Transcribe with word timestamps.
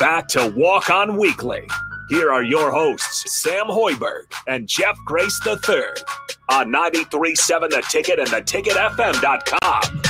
back 0.00 0.26
to 0.26 0.50
Walk 0.56 0.88
On 0.88 1.18
Weekly. 1.18 1.68
Here 2.08 2.32
are 2.32 2.42
your 2.42 2.72
hosts, 2.72 3.42
Sam 3.42 3.66
Hoiberg 3.66 4.32
and 4.46 4.66
Jeff 4.66 4.96
Grace 5.04 5.38
III 5.46 5.82
on 6.48 6.72
93.7 6.72 7.68
The 7.68 7.84
Ticket 7.86 8.18
and 8.18 8.28
theticketfm.com. 8.28 10.02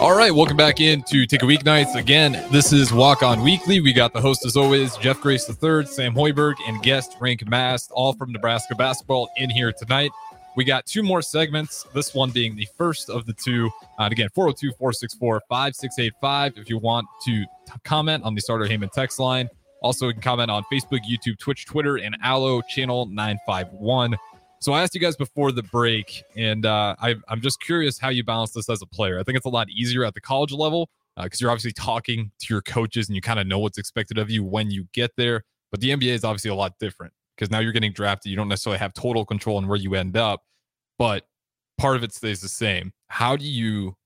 All 0.00 0.16
right, 0.16 0.34
welcome 0.34 0.56
back 0.56 0.80
into 0.80 1.26
Ticket 1.26 1.46
Weeknights. 1.46 1.96
Again, 1.96 2.42
this 2.50 2.72
is 2.72 2.90
Walk 2.90 3.22
On 3.22 3.42
Weekly. 3.42 3.80
We 3.80 3.92
got 3.92 4.14
the 4.14 4.22
host, 4.22 4.46
as 4.46 4.56
always, 4.56 4.96
Jeff 4.96 5.20
Grace 5.20 5.46
III, 5.46 5.84
Sam 5.84 6.14
Hoiberg, 6.14 6.54
and 6.66 6.82
guest 6.82 7.18
Rienk 7.20 7.46
Mast, 7.46 7.90
all 7.92 8.14
from 8.14 8.32
Nebraska 8.32 8.74
basketball, 8.74 9.28
in 9.36 9.50
here 9.50 9.70
tonight. 9.70 10.10
We 10.56 10.64
got 10.64 10.86
two 10.86 11.02
more 11.02 11.20
segments, 11.20 11.84
this 11.94 12.14
one 12.14 12.30
being 12.30 12.54
the 12.54 12.68
first 12.78 13.10
of 13.10 13.26
the 13.26 13.32
two. 13.32 13.70
Uh, 13.98 14.08
again, 14.10 14.28
402 14.34 14.70
464 14.78 15.42
5685 15.48 16.58
if 16.58 16.70
you 16.70 16.78
want 16.78 17.08
to 17.24 17.42
t- 17.42 17.46
comment 17.82 18.22
on 18.22 18.36
the 18.36 18.40
Starter 18.40 18.66
Heyman 18.66 18.92
text 18.92 19.18
line. 19.18 19.48
Also, 19.82 20.06
you 20.06 20.12
can 20.12 20.22
comment 20.22 20.52
on 20.52 20.62
Facebook, 20.72 21.00
YouTube, 21.10 21.38
Twitch, 21.38 21.66
Twitter, 21.66 21.96
and 21.96 22.16
Allo 22.22 22.62
channel 22.62 23.06
951. 23.06 24.16
So 24.60 24.72
I 24.72 24.82
asked 24.82 24.94
you 24.94 25.00
guys 25.00 25.16
before 25.16 25.50
the 25.50 25.64
break, 25.64 26.22
and 26.36 26.64
uh, 26.64 26.94
I, 27.00 27.16
I'm 27.28 27.40
just 27.40 27.60
curious 27.60 27.98
how 27.98 28.08
you 28.10 28.22
balance 28.22 28.52
this 28.52 28.70
as 28.70 28.80
a 28.80 28.86
player. 28.86 29.18
I 29.18 29.24
think 29.24 29.36
it's 29.36 29.46
a 29.46 29.50
lot 29.50 29.68
easier 29.70 30.04
at 30.04 30.14
the 30.14 30.20
college 30.20 30.52
level 30.52 30.88
because 31.20 31.42
uh, 31.42 31.44
you're 31.44 31.50
obviously 31.50 31.72
talking 31.72 32.30
to 32.38 32.54
your 32.54 32.62
coaches 32.62 33.08
and 33.08 33.16
you 33.16 33.20
kind 33.20 33.40
of 33.40 33.46
know 33.46 33.58
what's 33.58 33.76
expected 33.76 34.18
of 34.18 34.30
you 34.30 34.44
when 34.44 34.70
you 34.70 34.86
get 34.92 35.10
there. 35.16 35.44
But 35.72 35.80
the 35.80 35.90
NBA 35.90 36.12
is 36.12 36.24
obviously 36.24 36.50
a 36.50 36.54
lot 36.54 36.78
different 36.78 37.12
because 37.36 37.50
now 37.50 37.58
you're 37.58 37.72
getting 37.72 37.92
drafted. 37.92 38.30
You 38.30 38.36
don't 38.36 38.48
necessarily 38.48 38.78
have 38.78 38.94
total 38.94 39.24
control 39.24 39.56
on 39.56 39.66
where 39.68 39.78
you 39.78 39.94
end 39.94 40.16
up, 40.16 40.42
but 40.98 41.26
part 41.78 41.96
of 41.96 42.04
it 42.04 42.12
stays 42.12 42.40
the 42.40 42.48
same. 42.48 42.92
How 43.08 43.36
do 43.36 43.44
you 43.44 43.96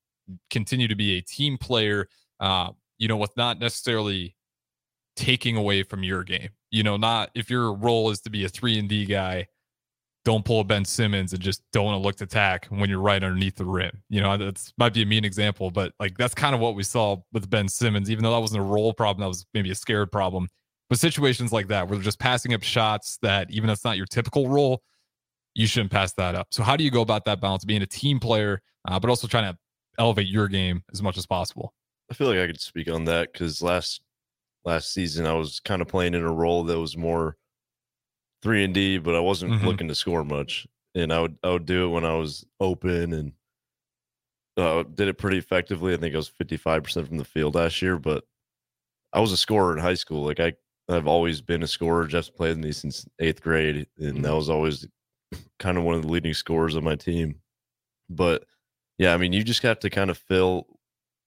continue 0.51 0.89
to 0.89 0.97
be 0.97 1.19
a 1.19 1.21
team 1.21 1.59
player, 1.59 2.09
uh, 2.41 2.71
you 2.99 3.09
know, 3.09 3.17
with 3.17 3.37
not 3.37 3.59
necessarily 3.59 4.37
taking 5.17 5.57
away 5.57 5.83
from 5.83 6.03
your 6.03 6.25
game? 6.25 6.51
You 6.70 6.83
know, 6.83 6.97
not 6.97 7.31
if 7.35 7.51
your 7.51 7.73
role 7.73 8.11
is 8.11 8.20
to 8.23 8.31
be 8.31 8.45
a 8.45 8.48
three 8.48 8.79
and 8.79 8.89
D 8.89 9.05
guy, 9.07 9.47
don't 10.25 10.45
pull 10.45 10.61
a 10.61 10.65
Ben 10.65 10.85
Simmons 10.85 11.33
and 11.33 11.41
just 11.41 11.63
don't 11.73 12.03
look 12.03 12.17
to 12.17 12.25
attack 12.25 12.67
when 12.67 12.91
you're 12.91 13.01
right 13.01 13.23
underneath 13.23 13.57
the 13.57 13.65
rim. 13.65 14.03
You 14.11 14.20
know, 14.20 14.37
that 14.37 14.73
might 14.77 14.92
be 14.92 15.03
a 15.03 15.07
mean 15.07 15.25
example, 15.25 15.70
but 15.70 15.95
like 15.98 16.19
that's 16.19 16.35
kind 16.35 16.55
of 16.55 16.61
what 16.61 16.75
we 16.75 16.83
saw 16.83 17.17
with 17.33 17.48
Ben 17.48 17.67
Simmons, 17.67 18.11
even 18.11 18.25
though 18.25 18.33
that 18.33 18.41
wasn't 18.41 18.61
a 18.61 18.65
role 18.65 18.92
problem, 18.92 19.23
that 19.23 19.29
was 19.29 19.47
maybe 19.55 19.70
a 19.70 19.75
scared 19.75 20.13
problem. 20.13 20.48
But 20.89 20.98
situations 20.98 21.53
like 21.53 21.69
that, 21.69 21.89
where 21.89 21.97
they're 21.97 22.05
just 22.05 22.19
passing 22.19 22.55
up 22.55 22.62
shots 22.62 23.19
that 23.22 23.50
even 23.50 23.69
if 23.69 23.75
it's 23.75 23.84
not 23.84 23.97
your 23.97 24.06
typical 24.06 24.48
role, 24.48 24.83
you 25.55 25.67
shouldn't 25.67 25.91
pass 25.91 26.12
that 26.14 26.34
up. 26.34 26.48
So 26.50 26.62
how 26.62 26.77
do 26.77 26.84
you 26.84 26.91
go 26.91 27.03
about 27.03 27.25
that 27.27 27.41
balance, 27.41 27.64
being 27.64 27.83
a 27.83 27.86
team 27.86 28.20
player, 28.20 28.62
uh, 28.86 28.98
but 28.98 29.11
also 29.11 29.27
trying 29.27 29.53
to 29.53 29.58
elevate 29.98 30.28
your 30.28 30.48
game 30.48 30.83
as 30.92 31.03
much 31.03 31.19
as 31.19 31.27
possible? 31.27 31.75
I 32.11 32.14
feel 32.14 32.28
like 32.28 32.39
I 32.39 32.47
could 32.47 32.61
speak 32.61 32.91
on 32.91 33.05
that 33.05 33.33
because 33.33 33.61
last 33.61 34.00
last 34.64 34.92
season 34.92 35.27
I 35.27 35.34
was 35.34 35.61
kind 35.61 35.83
of 35.83 35.89
playing 35.89 36.14
in 36.14 36.22
a 36.22 36.33
role 36.33 36.64
that 36.64 36.78
was 36.78 36.97
more 36.97 37.36
three 38.42 38.64
and 38.64 38.73
D, 38.73 38.98
but 38.98 39.14
I 39.14 39.20
wasn't 39.20 39.52
mm-hmm. 39.52 39.67
looking 39.67 39.89
to 39.89 39.95
score 39.95 40.25
much. 40.25 40.67
And 40.95 41.12
I 41.12 41.20
would 41.20 41.36
I 41.42 41.50
would 41.50 41.67
do 41.67 41.86
it 41.86 41.92
when 41.92 42.05
I 42.05 42.14
was 42.14 42.47
open 42.61 43.12
and 43.12 43.33
uh, 44.56 44.84
did 44.95 45.08
it 45.08 45.19
pretty 45.19 45.39
effectively. 45.39 45.92
I 45.92 45.97
think 45.97 46.14
I 46.14 46.19
was 46.19 46.28
fifty 46.28 46.56
five 46.56 46.83
percent 46.83 47.06
from 47.08 47.19
the 47.19 47.25
field 47.25 47.55
last 47.55 47.83
year, 47.83 47.98
but 47.98 48.25
I 49.12 49.20
was 49.20 49.33
a 49.33 49.36
scorer 49.36 49.77
in 49.77 49.83
high 49.83 49.95
school. 49.95 50.25
Like 50.25 50.41
I 50.41 50.55
I've 50.89 51.06
always 51.06 51.41
been 51.41 51.62
a 51.62 51.67
scorer. 51.67 52.06
Jeff's 52.06 52.31
played 52.31 52.56
with 52.56 52.64
me 52.64 52.72
since 52.72 53.06
eighth 53.19 53.42
grade, 53.42 53.86
and 53.98 54.17
that 54.17 54.28
mm-hmm. 54.28 54.36
was 54.36 54.48
always 54.48 54.86
kind 55.58 55.77
of 55.77 55.84
one 55.84 55.95
of 55.95 56.03
the 56.03 56.08
leading 56.08 56.34
scorers 56.34 56.77
on 56.77 56.84
my 56.84 56.97
team. 56.97 57.36
But 58.08 58.45
yeah, 58.97 59.12
I 59.12 59.19
mean, 59.19 59.33
you 59.33 59.45
just 59.45 59.62
have 59.62 59.78
to 59.80 59.91
kind 59.91 60.11
of 60.11 60.19
fill 60.19 60.67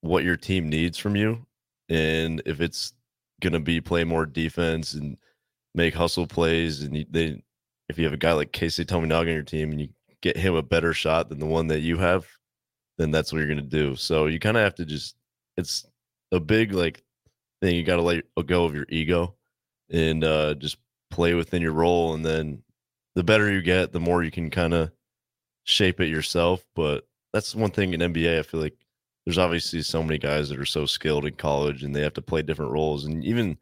what 0.00 0.24
your 0.24 0.36
team 0.36 0.68
needs 0.68 0.98
from 0.98 1.14
you, 1.14 1.46
and 1.88 2.42
if 2.44 2.60
it's 2.60 2.92
going 3.40 3.52
to 3.52 3.60
be 3.60 3.80
play 3.80 4.04
more 4.04 4.26
defense 4.26 4.94
and 4.94 5.16
make 5.74 5.94
hustle 5.94 6.26
plays, 6.26 6.82
and 6.82 6.96
you, 6.96 7.06
they 7.08 7.42
if 7.88 7.98
you 7.98 8.04
have 8.04 8.14
a 8.14 8.18
guy 8.18 8.32
like 8.32 8.52
Keisei 8.52 8.84
Tominaga 8.84 9.20
on 9.20 9.26
your 9.28 9.42
team 9.42 9.70
and 9.70 9.80
you 9.80 9.88
get 10.22 10.36
him 10.36 10.54
a 10.54 10.62
better 10.62 10.94
shot 10.94 11.28
than 11.28 11.38
the 11.38 11.46
one 11.46 11.66
that 11.68 11.80
you 11.80 11.98
have, 11.98 12.26
then 12.98 13.10
that's 13.10 13.32
what 13.32 13.38
you're 13.38 13.48
going 13.48 13.58
to 13.58 13.62
do. 13.62 13.94
So 13.96 14.26
you 14.26 14.38
kind 14.38 14.56
of 14.56 14.62
have 14.62 14.74
to 14.76 14.84
just 14.84 15.16
it's 15.56 15.84
a 16.32 16.40
big 16.40 16.72
like 16.72 17.02
thing 17.60 17.76
you 17.76 17.84
got 17.84 17.96
to 17.96 18.02
let 18.02 18.24
go 18.46 18.64
of 18.64 18.74
your 18.74 18.86
ego 18.88 19.36
and 19.92 20.24
uh, 20.24 20.54
just 20.54 20.78
play 21.10 21.34
within 21.34 21.62
your 21.62 21.72
role. 21.72 22.14
And 22.14 22.24
then 22.24 22.62
the 23.14 23.22
better 23.22 23.52
you 23.52 23.62
get, 23.62 23.92
the 23.92 24.00
more 24.00 24.22
you 24.22 24.30
can 24.30 24.50
kind 24.50 24.74
of 24.74 24.90
shape 25.64 26.00
it 26.00 26.08
yourself. 26.08 26.64
But 26.74 27.06
that's 27.32 27.54
one 27.54 27.70
thing 27.70 27.94
in 27.94 28.00
NBA. 28.00 28.38
I 28.38 28.42
feel 28.42 28.60
like 28.60 28.76
there's 29.24 29.38
obviously 29.38 29.82
so 29.82 30.02
many 30.02 30.18
guys 30.18 30.48
that 30.48 30.58
are 30.58 30.66
so 30.66 30.86
skilled 30.86 31.26
in 31.26 31.34
college 31.34 31.84
and 31.84 31.94
they 31.94 32.00
have 32.00 32.14
to 32.14 32.22
play 32.22 32.42
different 32.42 32.72
roles. 32.72 33.04
And 33.04 33.24
even 33.24 33.56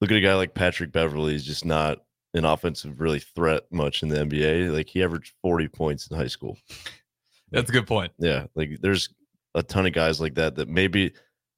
look 0.00 0.10
at 0.10 0.16
a 0.16 0.20
guy 0.20 0.34
like 0.34 0.54
Patrick 0.54 0.92
Beverley, 0.92 1.32
he's 1.32 1.44
just 1.44 1.64
not 1.64 1.98
an 2.34 2.44
offensive 2.44 3.00
really 3.00 3.20
threat 3.20 3.64
much 3.70 4.02
in 4.02 4.08
the 4.08 4.16
NBA. 4.16 4.72
Like 4.72 4.88
he 4.88 5.02
averaged 5.02 5.34
40 5.42 5.68
points 5.68 6.06
in 6.06 6.16
high 6.16 6.28
school. 6.28 6.56
That's 7.50 7.68
a 7.68 7.72
good 7.72 7.86
point. 7.86 8.12
Yeah. 8.18 8.46
Like 8.54 8.78
there's 8.80 9.10
a 9.54 9.62
ton 9.62 9.84
of 9.84 9.92
guys 9.92 10.20
like 10.20 10.34
that 10.36 10.54
that 10.54 10.68
maybe 10.68 11.12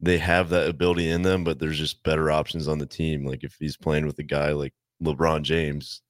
they 0.04 0.18
have 0.18 0.50
that 0.50 0.68
ability 0.68 1.10
in 1.10 1.22
them, 1.22 1.44
but 1.44 1.58
there's 1.58 1.78
just 1.78 2.02
better 2.02 2.30
options 2.30 2.68
on 2.68 2.78
the 2.78 2.86
team. 2.86 3.24
Like 3.24 3.42
if 3.42 3.56
he's 3.58 3.76
playing 3.76 4.06
with 4.06 4.18
a 4.18 4.22
guy 4.22 4.52
like 4.52 4.74
LeBron 5.02 5.42
James, 5.42 6.02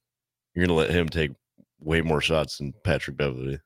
you're 0.53 0.65
gonna 0.65 0.77
let 0.77 0.89
him 0.89 1.07
take 1.07 1.31
way 1.79 2.01
more 2.01 2.21
shots 2.21 2.57
than 2.57 2.73
Patrick 2.83 3.17
Beverley. 3.17 3.59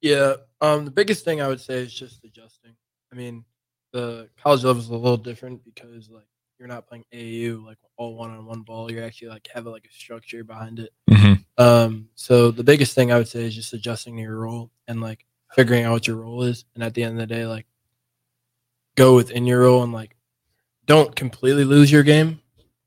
Yeah. 0.00 0.34
Um, 0.60 0.84
the 0.84 0.90
biggest 0.90 1.24
thing 1.24 1.40
I 1.40 1.48
would 1.48 1.60
say 1.60 1.74
is 1.74 1.94
just 1.94 2.24
adjusting. 2.24 2.72
I 3.12 3.16
mean, 3.16 3.44
the 3.92 4.28
college 4.42 4.64
level 4.64 4.82
is 4.82 4.88
a 4.88 4.94
little 4.94 5.16
different 5.16 5.64
because 5.64 6.10
like 6.10 6.26
you're 6.58 6.68
not 6.68 6.88
playing 6.88 7.04
AAU 7.14 7.64
like 7.64 7.78
all 7.96 8.16
one 8.16 8.30
on 8.30 8.44
one 8.44 8.62
ball. 8.62 8.90
You're 8.90 9.04
actually 9.04 9.28
like 9.28 9.48
have 9.54 9.66
like 9.66 9.86
a 9.88 9.94
structure 9.94 10.42
behind 10.42 10.80
it. 10.80 10.92
Mm-hmm. 11.08 11.62
Um, 11.62 12.08
so 12.16 12.50
the 12.50 12.64
biggest 12.64 12.94
thing 12.94 13.12
I 13.12 13.18
would 13.18 13.28
say 13.28 13.44
is 13.44 13.54
just 13.54 13.72
adjusting 13.72 14.16
to 14.16 14.22
your 14.22 14.38
role 14.38 14.72
and 14.88 15.00
like 15.00 15.26
figuring 15.52 15.84
out 15.84 15.92
what 15.92 16.06
your 16.08 16.16
role 16.16 16.42
is. 16.42 16.64
And 16.74 16.82
at 16.82 16.94
the 16.94 17.04
end 17.04 17.20
of 17.20 17.28
the 17.28 17.32
day, 17.32 17.46
like 17.46 17.66
go 18.96 19.16
within 19.16 19.46
your 19.46 19.60
role 19.60 19.82
and 19.82 19.92
like 19.92 20.16
don't 20.86 21.14
completely 21.14 21.64
lose 21.64 21.90
your 21.90 22.02
game, 22.02 22.40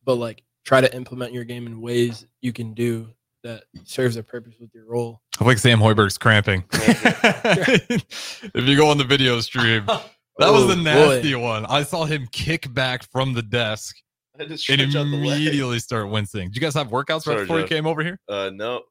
but 0.04 0.16
like 0.16 0.44
try 0.64 0.82
to 0.82 0.94
implement 0.96 1.34
your 1.34 1.44
game 1.44 1.68
in 1.68 1.82
ways 1.82 2.26
you 2.42 2.52
can 2.54 2.74
do 2.74 3.08
that 3.44 3.64
serves 3.84 4.18
a 4.18 4.24
purpose 4.24 4.56
with 4.60 4.74
your 4.74 4.86
role. 4.86 5.22
I 5.40 5.44
like 5.46 5.60
Sam 5.60 5.80
Hoiberg's 5.80 6.18
cramping. 6.18 6.64
if 6.72 8.52
you 8.56 8.76
go 8.76 8.90
on 8.90 8.98
the 8.98 9.04
video 9.04 9.40
stream, 9.40 9.86
that 9.86 10.04
oh, 10.40 10.54
was 10.54 10.76
the 10.76 10.82
nasty 10.82 11.34
boy. 11.34 11.42
one. 11.42 11.66
I 11.68 11.84
saw 11.84 12.06
him 12.06 12.28
kick 12.32 12.74
back 12.74 13.04
from 13.12 13.34
the 13.34 13.44
desk 13.44 13.98
and 14.40 14.52
immediately 14.96 15.80
start 15.80 16.10
wincing. 16.10 16.48
Did 16.48 16.56
you 16.56 16.62
guys 16.62 16.74
have 16.74 16.88
workouts 16.88 17.22
Sorry, 17.22 17.38
right 17.38 17.44
before 17.44 17.60
Jeff. 17.62 17.70
you 17.70 17.76
came 17.76 17.86
over 17.86 18.04
here? 18.04 18.20
Uh, 18.28 18.50
no. 18.54 18.82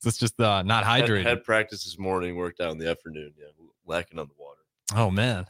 So 0.00 0.08
it's 0.08 0.18
just 0.18 0.38
uh, 0.40 0.62
not 0.62 0.84
hydrated. 0.84 1.18
Had, 1.18 1.26
had 1.26 1.44
practice 1.44 1.84
this 1.84 1.98
morning, 1.98 2.36
worked 2.36 2.60
out 2.60 2.72
in 2.72 2.78
the 2.78 2.90
afternoon. 2.90 3.32
Yeah, 3.38 3.46
lacking 3.86 4.18
on 4.18 4.26
the 4.26 4.34
water. 4.36 4.60
Oh 4.94 5.10
man. 5.10 5.46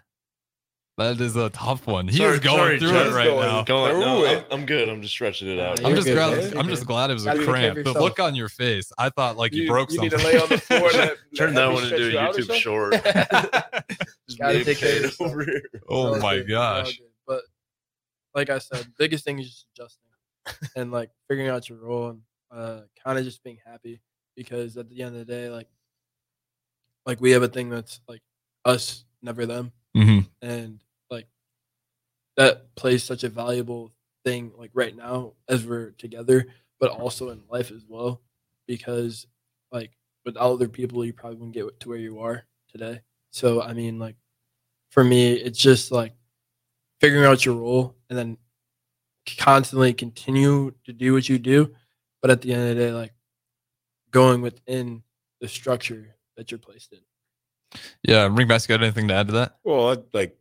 That 0.98 1.19
is 1.22 1.36
a 1.36 1.48
tough 1.50 1.86
one. 1.86 2.06
He 2.06 2.19
sorry, 2.19 2.34
is 2.34 2.41
going 2.41 2.56
sorry, 2.58 2.78
through 2.78 2.91
it 2.91 3.12
right 3.12 3.26
going, 3.26 3.41
now. 3.41 3.62
Going, 3.64 3.98
no, 3.98 4.26
I'm, 4.26 4.44
I'm, 4.50 4.66
good. 4.66 4.91
I'm 4.91 5.00
just 5.00 5.14
stretching 5.14 5.48
it 5.48 5.58
out. 5.58 5.82
I'm 5.82 5.94
just 5.94 6.06
good, 6.06 6.14
glad. 6.14 6.54
I'm 6.54 6.69
just 6.69 6.84
glad 6.84 7.08
it 7.08 7.14
was 7.14 7.25
a 7.25 7.42
cramp. 7.44 7.82
The 7.82 7.94
look 7.94 8.20
on 8.20 8.34
your 8.34 8.50
face, 8.50 8.92
I 8.98 9.08
thought 9.08 9.38
like 9.38 9.54
you, 9.54 9.62
you 9.62 9.69
broke 9.70 9.91
you 9.91 9.97
something. 9.97 10.19
You 10.20 10.25
need 10.26 10.30
to 10.30 10.36
lay 10.36 10.42
on 10.42 10.48
the 10.50 10.58
floor. 10.58 10.91
And 10.94 11.12
Turn 11.36 11.54
that 11.54 11.72
one 11.72 11.84
into 11.84 12.08
a 12.08 12.22
YouTube 12.22 12.54
short. 12.54 12.92
just 14.28 14.38
gotta 14.38 14.62
take 14.64 14.78
care 14.78 15.06
of 15.06 15.16
over 15.20 15.44
here. 15.44 15.62
Oh 15.88 16.19
my 16.20 16.41
gosh! 16.41 17.00
But 17.26 17.44
like 18.34 18.50
I 18.50 18.59
said, 18.59 18.86
biggest 18.98 19.24
thing 19.24 19.38
is 19.38 19.47
just 19.48 19.66
adjusting 19.74 20.69
and 20.76 20.92
like 20.92 21.09
figuring 21.26 21.48
out 21.48 21.70
your 21.70 21.78
role 21.78 22.10
and 22.10 22.20
uh, 22.50 22.80
kind 23.03 23.19
of 23.19 23.24
just 23.24 23.42
being 23.42 23.59
happy 23.64 24.03
because 24.36 24.76
at 24.76 24.91
the 24.91 25.03
end 25.03 25.16
of 25.16 25.26
the 25.26 25.32
day, 25.32 25.48
like 25.48 25.69
like 27.06 27.19
we 27.19 27.30
have 27.30 27.42
a 27.42 27.48
thing 27.48 27.70
that's 27.70 28.03
like 28.06 28.20
us, 28.66 29.06
never 29.22 29.47
them 29.47 29.72
Mm-hmm. 29.97 30.20
And 30.41 30.80
like 31.10 31.27
that 32.36 32.74
plays 32.74 33.03
such 33.03 33.24
a 33.24 33.28
valuable 33.28 33.92
thing, 34.24 34.53
like 34.56 34.71
right 34.74 34.97
now 34.97 35.33
as 35.48 35.66
we're 35.66 35.91
together, 35.92 36.47
but 36.80 36.91
also 36.91 37.30
in 37.30 37.42
life 37.50 37.71
as 37.71 37.84
well, 37.89 38.21
because 38.66 39.27
like 39.71 39.91
with 40.24 40.36
other 40.36 40.68
people, 40.68 41.04
you 41.04 41.12
probably 41.12 41.36
wouldn't 41.36 41.54
get 41.54 41.80
to 41.80 41.89
where 41.89 41.98
you 41.98 42.21
are 42.21 42.44
today. 42.71 43.00
So, 43.30 43.62
I 43.62 43.72
mean, 43.72 43.98
like 43.98 44.16
for 44.91 45.03
me, 45.03 45.33
it's 45.33 45.59
just 45.59 45.91
like 45.91 46.12
figuring 47.00 47.24
out 47.24 47.45
your 47.45 47.56
role 47.56 47.97
and 48.09 48.18
then 48.18 48.38
constantly 49.38 49.92
continue 49.92 50.72
to 50.84 50.92
do 50.92 51.12
what 51.12 51.28
you 51.28 51.38
do. 51.38 51.74
But 52.21 52.30
at 52.30 52.41
the 52.41 52.53
end 52.53 52.62
of 52.62 52.77
the 52.77 52.83
day, 52.83 52.92
like 52.92 53.12
going 54.10 54.42
within 54.42 55.03
the 55.41 55.48
structure 55.48 56.15
that 56.36 56.50
you're 56.50 56.59
placed 56.59 56.92
in. 56.92 57.00
Yeah, 58.03 58.28
Rienk 58.28 58.48
Mast 58.48 58.69
got 58.69 58.83
anything 58.83 59.09
to 59.09 59.15
add 59.15 59.28
to 59.28 59.33
that? 59.34 59.57
Well, 59.65 60.04
like 60.13 60.36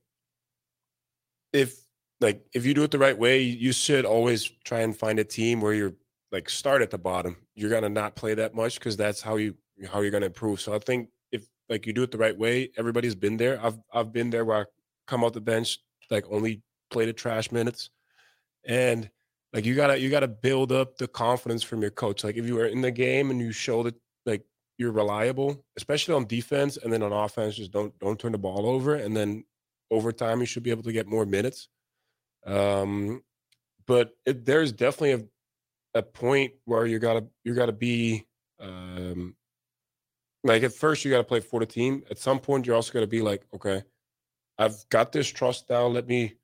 if 1.53 1.79
like 2.19 2.45
if 2.53 2.65
you 2.65 2.73
do 2.73 2.83
it 2.83 2.91
the 2.91 2.99
right 2.99 3.17
way, 3.17 3.41
you 3.41 3.71
should 3.71 4.05
always 4.05 4.49
try 4.63 4.81
and 4.81 4.95
find 4.95 5.19
a 5.19 5.23
team 5.23 5.61
where 5.61 5.73
you're 5.73 5.93
like 6.31 6.49
start 6.49 6.81
at 6.81 6.91
the 6.91 6.97
bottom. 6.97 7.37
You're 7.55 7.69
gonna 7.69 7.89
not 7.89 8.15
play 8.15 8.33
that 8.35 8.55
much 8.55 8.79
because 8.79 8.95
that's 8.95 9.21
how 9.21 9.35
you 9.35 9.55
how 9.91 10.01
you're 10.01 10.11
gonna 10.11 10.27
improve. 10.27 10.61
So 10.61 10.73
I 10.73 10.79
think 10.79 11.09
if 11.31 11.45
like 11.69 11.85
you 11.85 11.93
do 11.93 12.03
it 12.03 12.11
the 12.11 12.17
right 12.17 12.37
way, 12.37 12.71
everybody's 12.77 13.15
been 13.15 13.37
there. 13.37 13.63
I've 13.63 13.79
I've 13.93 14.13
been 14.13 14.29
there 14.29 14.45
where 14.45 14.61
I 14.61 14.65
come 15.07 15.23
off 15.23 15.33
the 15.33 15.41
bench, 15.41 15.79
like 16.09 16.25
only 16.29 16.61
play 16.89 17.05
the 17.05 17.13
trash 17.13 17.51
minutes, 17.51 17.89
and 18.65 19.09
like 19.53 19.65
you 19.65 19.75
gotta 19.75 19.99
you 19.99 20.09
gotta 20.09 20.27
build 20.27 20.71
up 20.71 20.97
the 20.97 21.07
confidence 21.07 21.63
from 21.63 21.81
your 21.81 21.91
coach. 21.91 22.23
Like 22.23 22.37
if 22.37 22.45
you 22.45 22.59
are 22.59 22.67
in 22.67 22.81
the 22.81 22.91
game 22.91 23.31
and 23.31 23.39
you 23.39 23.51
show 23.51 23.83
that 23.83 23.95
like 24.25 24.43
you're 24.81 24.91
reliable, 24.91 25.63
especially 25.77 26.15
on 26.15 26.25
defense, 26.25 26.77
and 26.77 26.91
then 26.91 27.03
on 27.03 27.13
offense, 27.13 27.55
just 27.55 27.71
don't 27.71 27.97
don't 27.99 28.19
turn 28.19 28.31
the 28.31 28.37
ball 28.37 28.65
over, 28.67 28.95
and 28.95 29.15
then 29.15 29.45
over 29.91 30.11
time 30.11 30.39
you 30.39 30.47
should 30.47 30.63
be 30.63 30.71
able 30.71 30.83
to 30.83 30.91
get 30.91 31.07
more 31.07 31.25
minutes. 31.25 31.69
Um, 32.45 33.21
but 33.85 34.15
it, 34.25 34.43
there's 34.43 34.71
definitely 34.71 35.11
a 35.13 35.21
a 35.93 36.01
point 36.01 36.53
where 36.65 36.85
you 36.85 36.99
gotta 36.99 37.25
you 37.43 37.53
gotta 37.53 37.71
be 37.71 38.25
um 38.59 39.35
like 40.43 40.63
at 40.63 40.73
first 40.73 41.05
you 41.05 41.11
gotta 41.11 41.23
play 41.23 41.41
for 41.41 41.59
the 41.59 41.65
team. 41.65 42.03
At 42.09 42.17
some 42.17 42.39
point 42.39 42.65
you're 42.65 42.75
also 42.75 42.91
gonna 42.91 43.07
be 43.07 43.21
like, 43.21 43.43
okay, 43.53 43.83
I've 44.57 44.83
got 44.89 45.11
this 45.11 45.27
trust 45.27 45.67
down. 45.67 45.93
Let 45.93 46.07
me 46.07 46.35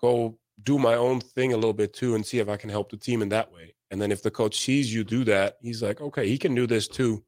go 0.00 0.38
do 0.62 0.78
my 0.78 0.94
own 0.94 1.20
thing 1.20 1.52
a 1.52 1.56
little 1.56 1.72
bit 1.72 1.92
too 1.92 2.14
and 2.14 2.24
see 2.24 2.38
if 2.38 2.48
I 2.48 2.56
can 2.56 2.70
help 2.70 2.90
the 2.90 2.96
team 2.96 3.20
in 3.20 3.28
that 3.28 3.52
way. 3.52 3.74
And 3.90 4.00
then 4.00 4.12
if 4.12 4.22
the 4.22 4.30
coach 4.30 4.58
sees 4.58 4.92
you 4.92 5.04
do 5.04 5.24
that, 5.24 5.56
he's 5.60 5.82
like, 5.82 6.00
okay, 6.00 6.28
he 6.28 6.38
can 6.38 6.54
do 6.54 6.66
this 6.66 6.88
too. 6.88 7.24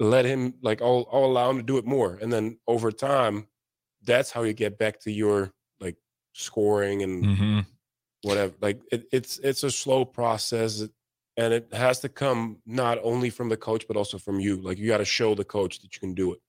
Let 0.00 0.24
him 0.24 0.54
like 0.62 0.82
I'll 0.82 1.06
I'll 1.12 1.26
allow 1.26 1.50
him 1.50 1.58
to 1.58 1.62
do 1.62 1.78
it 1.78 1.84
more. 1.86 2.14
And 2.20 2.32
then 2.32 2.58
over 2.66 2.90
time, 2.90 3.46
that's 4.02 4.30
how 4.32 4.42
you 4.42 4.54
get 4.54 4.78
back 4.78 4.98
to 5.00 5.12
your 5.12 5.52
like 5.78 5.96
scoring 6.32 7.02
and 7.02 7.24
Mhm. 7.26 7.66
whatever. 8.22 8.54
Like 8.60 8.80
it, 8.90 9.06
it's 9.12 9.38
it's 9.38 9.62
a 9.62 9.70
slow 9.70 10.04
process 10.06 10.80
and 11.36 11.54
it 11.54 11.72
has 11.72 12.00
to 12.00 12.08
come 12.08 12.62
not 12.66 12.98
only 13.02 13.30
from 13.30 13.50
the 13.50 13.56
coach 13.58 13.86
but 13.86 13.96
also 13.96 14.18
from 14.18 14.40
you. 14.40 14.56
Like 14.56 14.78
you 14.78 14.86
got 14.88 14.98
to 14.98 15.04
show 15.04 15.34
the 15.34 15.44
coach 15.44 15.80
that 15.80 15.94
you 15.94 16.00
can 16.00 16.14
do 16.14 16.32
it. 16.32 16.40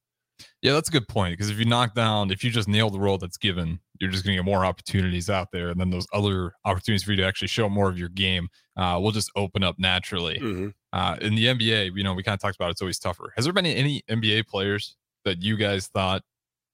Yeah, 0.61 0.73
that's 0.73 0.89
a 0.89 0.91
good 0.91 1.07
point. 1.07 1.33
Because 1.33 1.49
if 1.49 1.57
you 1.57 1.65
knock 1.65 1.95
down, 1.95 2.29
if 2.31 2.43
you 2.43 2.51
just 2.51 2.67
nail 2.67 2.89
the 2.89 2.99
role 2.99 3.17
that's 3.17 3.37
given, 3.37 3.79
you're 3.99 4.11
just 4.11 4.23
going 4.23 4.35
to 4.35 4.43
get 4.43 4.45
more 4.45 4.63
opportunities 4.65 5.29
out 5.29 5.51
there, 5.51 5.69
and 5.69 5.79
then 5.79 5.89
those 5.89 6.07
other 6.13 6.53
opportunities 6.65 7.03
for 7.03 7.11
you 7.11 7.17
to 7.17 7.25
actually 7.25 7.47
show 7.47 7.67
more 7.69 7.89
of 7.89 7.97
your 7.97 8.09
game 8.09 8.49
uh, 8.77 8.99
will 9.01 9.11
just 9.11 9.31
open 9.35 9.63
up 9.63 9.75
naturally. 9.79 10.39
Mhm. 10.39 10.73
Uh, 10.93 11.17
in 11.21 11.35
the 11.35 11.47
NBA, 11.47 11.91
you 11.95 12.03
know, 12.03 12.13
we 12.13 12.23
kind 12.23 12.33
of 12.33 12.39
talked 12.41 12.55
about 12.55 12.71
it's 12.71 12.81
always 12.81 12.99
tougher. 12.99 13.33
Has 13.35 13.45
there 13.45 13.53
been 13.53 13.65
any 13.65 14.03
NBA 14.09 14.43
players 14.47 14.95
that 15.25 15.41
you 15.41 15.55
guys 15.57 15.87
thought 15.87 16.23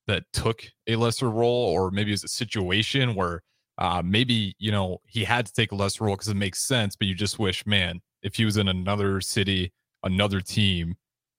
that 0.07 0.23
took 0.33 0.63
a 0.87 0.95
lesser 0.95 1.29
role, 1.29 1.69
or 1.73 1.91
maybe 1.91 2.13
it's 2.13 2.23
a 2.23 2.29
situation 2.29 3.13
where 3.15 3.43
uh, 3.77 4.01
maybe 4.03 4.55
you 4.57 4.71
know 4.71 4.99
he 5.05 5.23
had 5.23 5.45
to 5.45 5.53
take 5.53 5.71
a 5.71 5.75
lesser 5.75 6.05
role 6.05 6.15
because 6.15 6.29
it 6.29 6.35
makes 6.37 6.59
sense, 6.61 6.95
but 6.95 7.07
you 7.07 7.15
just 7.15 7.39
wish, 7.39 7.65
man, 7.65 8.01
if 8.23 8.35
he 8.35 8.45
was 8.45 8.57
in 8.57 8.67
another 8.67 9.21
city, 9.21 9.71
another 10.03 10.41
team, 10.41 10.95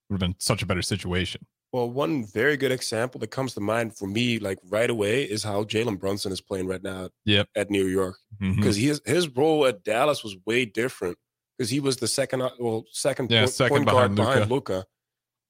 would 0.09 0.15
have 0.15 0.21
been 0.21 0.37
such 0.39 0.63
a 0.63 0.67
better 0.67 0.83
situation. 0.83 1.47
Well, 1.73 1.91
one 1.91 2.25
very 2.25 2.57
good 2.57 2.73
example 2.73 3.19
that 3.21 3.27
comes 3.31 3.53
to 3.55 3.61
mind 3.61 3.97
for 3.97 4.07
me, 4.07 4.39
like 4.39 4.59
right 4.71 4.89
away, 4.89 5.25
is 5.25 5.43
how 5.43 5.65
Jalen 5.65 5.99
Brunson 5.99 6.33
is 6.33 6.41
playing 6.41 6.67
right 6.67 6.83
now 6.83 7.11
Yep. 7.27 7.49
at 7.57 7.71
New 7.71 7.87
York. 7.87 8.17
Because 8.41 8.77
his 8.77 9.03
his 9.05 9.29
role 9.29 9.67
at 9.67 9.85
Dallas 9.85 10.25
was 10.25 10.37
way 10.47 10.65
different. 10.65 11.19
Because 11.57 11.71
he 11.71 11.81
was 11.81 11.97
the 11.97 12.09
second, 12.09 12.41
uh, 12.43 12.51
well, 12.59 12.85
second, 12.93 13.31
Yeah, 13.31 13.43
point, 13.43 13.51
second 13.53 13.77
point 13.79 13.89
guard 13.89 14.15
behind 14.15 14.35
behind 14.35 14.51
Luka, 14.51 14.87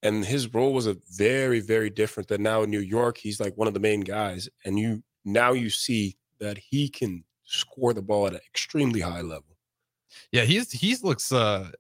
and 0.03 0.25
his 0.25 0.53
role 0.55 0.73
was 0.73 0.87
a 0.87 0.97
very, 1.11 1.61
very 1.61 1.91
different. 1.91 2.29
Than 2.29 2.43
now 2.43 2.62
in 2.62 2.71
New 2.71 2.81
York, 2.81 3.19
he's 3.19 3.38
like 3.41 3.56
one 3.56 3.69
of 3.69 3.75
the 3.75 3.81
main 3.81 4.00
guys, 4.00 4.49
and 4.64 4.79
you 4.79 5.03
now 5.25 5.53
you 5.53 5.69
see 5.71 6.17
that 6.41 6.56
he 6.59 6.88
can 6.88 7.25
score 7.44 7.93
the 7.93 8.03
ball 8.03 8.26
at 8.26 8.32
an 8.32 8.41
extremely 8.47 9.00
high 9.00 9.21
level. 9.21 9.56
Yeah, 10.32 10.44
he's 10.44 10.73
he's 10.73 11.05
looks 11.05 11.31
uh 11.31 11.71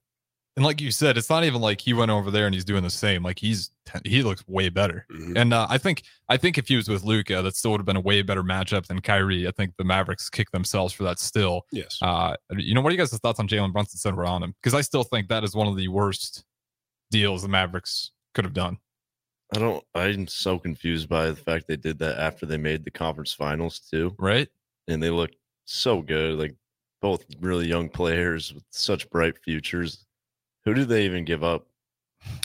and 0.58 0.64
like 0.64 0.80
you 0.80 0.90
said, 0.90 1.16
it's 1.16 1.30
not 1.30 1.44
even 1.44 1.60
like 1.60 1.80
he 1.80 1.92
went 1.94 2.10
over 2.10 2.30
there 2.32 2.46
and 2.46 2.54
he's 2.54 2.64
doing 2.64 2.82
the 2.82 2.90
same. 2.90 3.22
Like 3.22 3.38
he's 3.38 3.70
he 4.04 4.22
looks 4.22 4.42
way 4.48 4.68
better. 4.68 5.06
Mhm. 5.10 5.38
And 5.38 5.54
uh, 5.54 5.66
I 5.70 5.78
think 5.78 6.02
I 6.28 6.36
think 6.36 6.58
if 6.58 6.66
he 6.68 6.74
was 6.76 6.88
with 6.88 7.04
Luka, 7.04 7.40
that 7.42 7.54
still 7.56 7.70
would 7.70 7.80
have 7.80 7.86
been 7.86 7.96
a 7.96 8.00
way 8.00 8.22
better 8.22 8.42
matchup 8.42 8.86
than 8.86 9.00
Kyrie. 9.00 9.46
I 9.46 9.52
think 9.52 9.74
the 9.78 9.84
Mavericks 9.84 10.28
kick 10.28 10.50
themselves 10.50 10.92
for 10.92 11.04
that 11.04 11.18
still. 11.20 11.62
Yes. 11.70 11.98
Uh, 12.02 12.34
you 12.56 12.74
know, 12.74 12.80
what 12.80 12.90
are 12.90 12.92
you 12.92 12.98
guys' 12.98 13.16
thoughts 13.18 13.38
on 13.38 13.46
Jalen 13.48 13.72
Brunson 13.72 13.98
center 13.98 14.26
on 14.26 14.42
him? 14.42 14.54
Because 14.60 14.74
I 14.74 14.80
still 14.80 15.04
think 15.04 15.28
that 15.28 15.44
is 15.44 15.54
one 15.54 15.68
of 15.68 15.76
the 15.76 15.88
worst 15.88 16.44
deals 17.10 17.42
the 17.42 17.48
Mavericks 17.48 18.10
could 18.34 18.44
have 18.44 18.54
done. 18.54 18.78
I 19.54 19.60
don't. 19.60 19.82
I'm 19.94 20.26
so 20.26 20.58
confused 20.58 21.08
by 21.08 21.28
the 21.28 21.36
fact 21.36 21.68
they 21.68 21.76
did 21.76 21.98
that 22.00 22.18
after 22.18 22.44
they 22.44 22.58
made 22.58 22.84
the 22.84 22.90
conference 22.90 23.32
finals 23.32 23.78
too, 23.78 24.14
Right? 24.18 24.48
and 24.88 25.02
they 25.02 25.10
looked 25.10 25.36
so 25.66 26.02
good. 26.02 26.38
Like 26.38 26.54
both 27.00 27.24
really 27.40 27.66
young 27.68 27.88
players 27.88 28.52
with 28.52 28.64
such 28.70 29.08
bright 29.10 29.38
futures. 29.44 30.04
Who 30.68 30.74
did 30.74 30.88
they 30.88 31.04
even 31.04 31.24
give 31.24 31.42
up? 31.42 31.66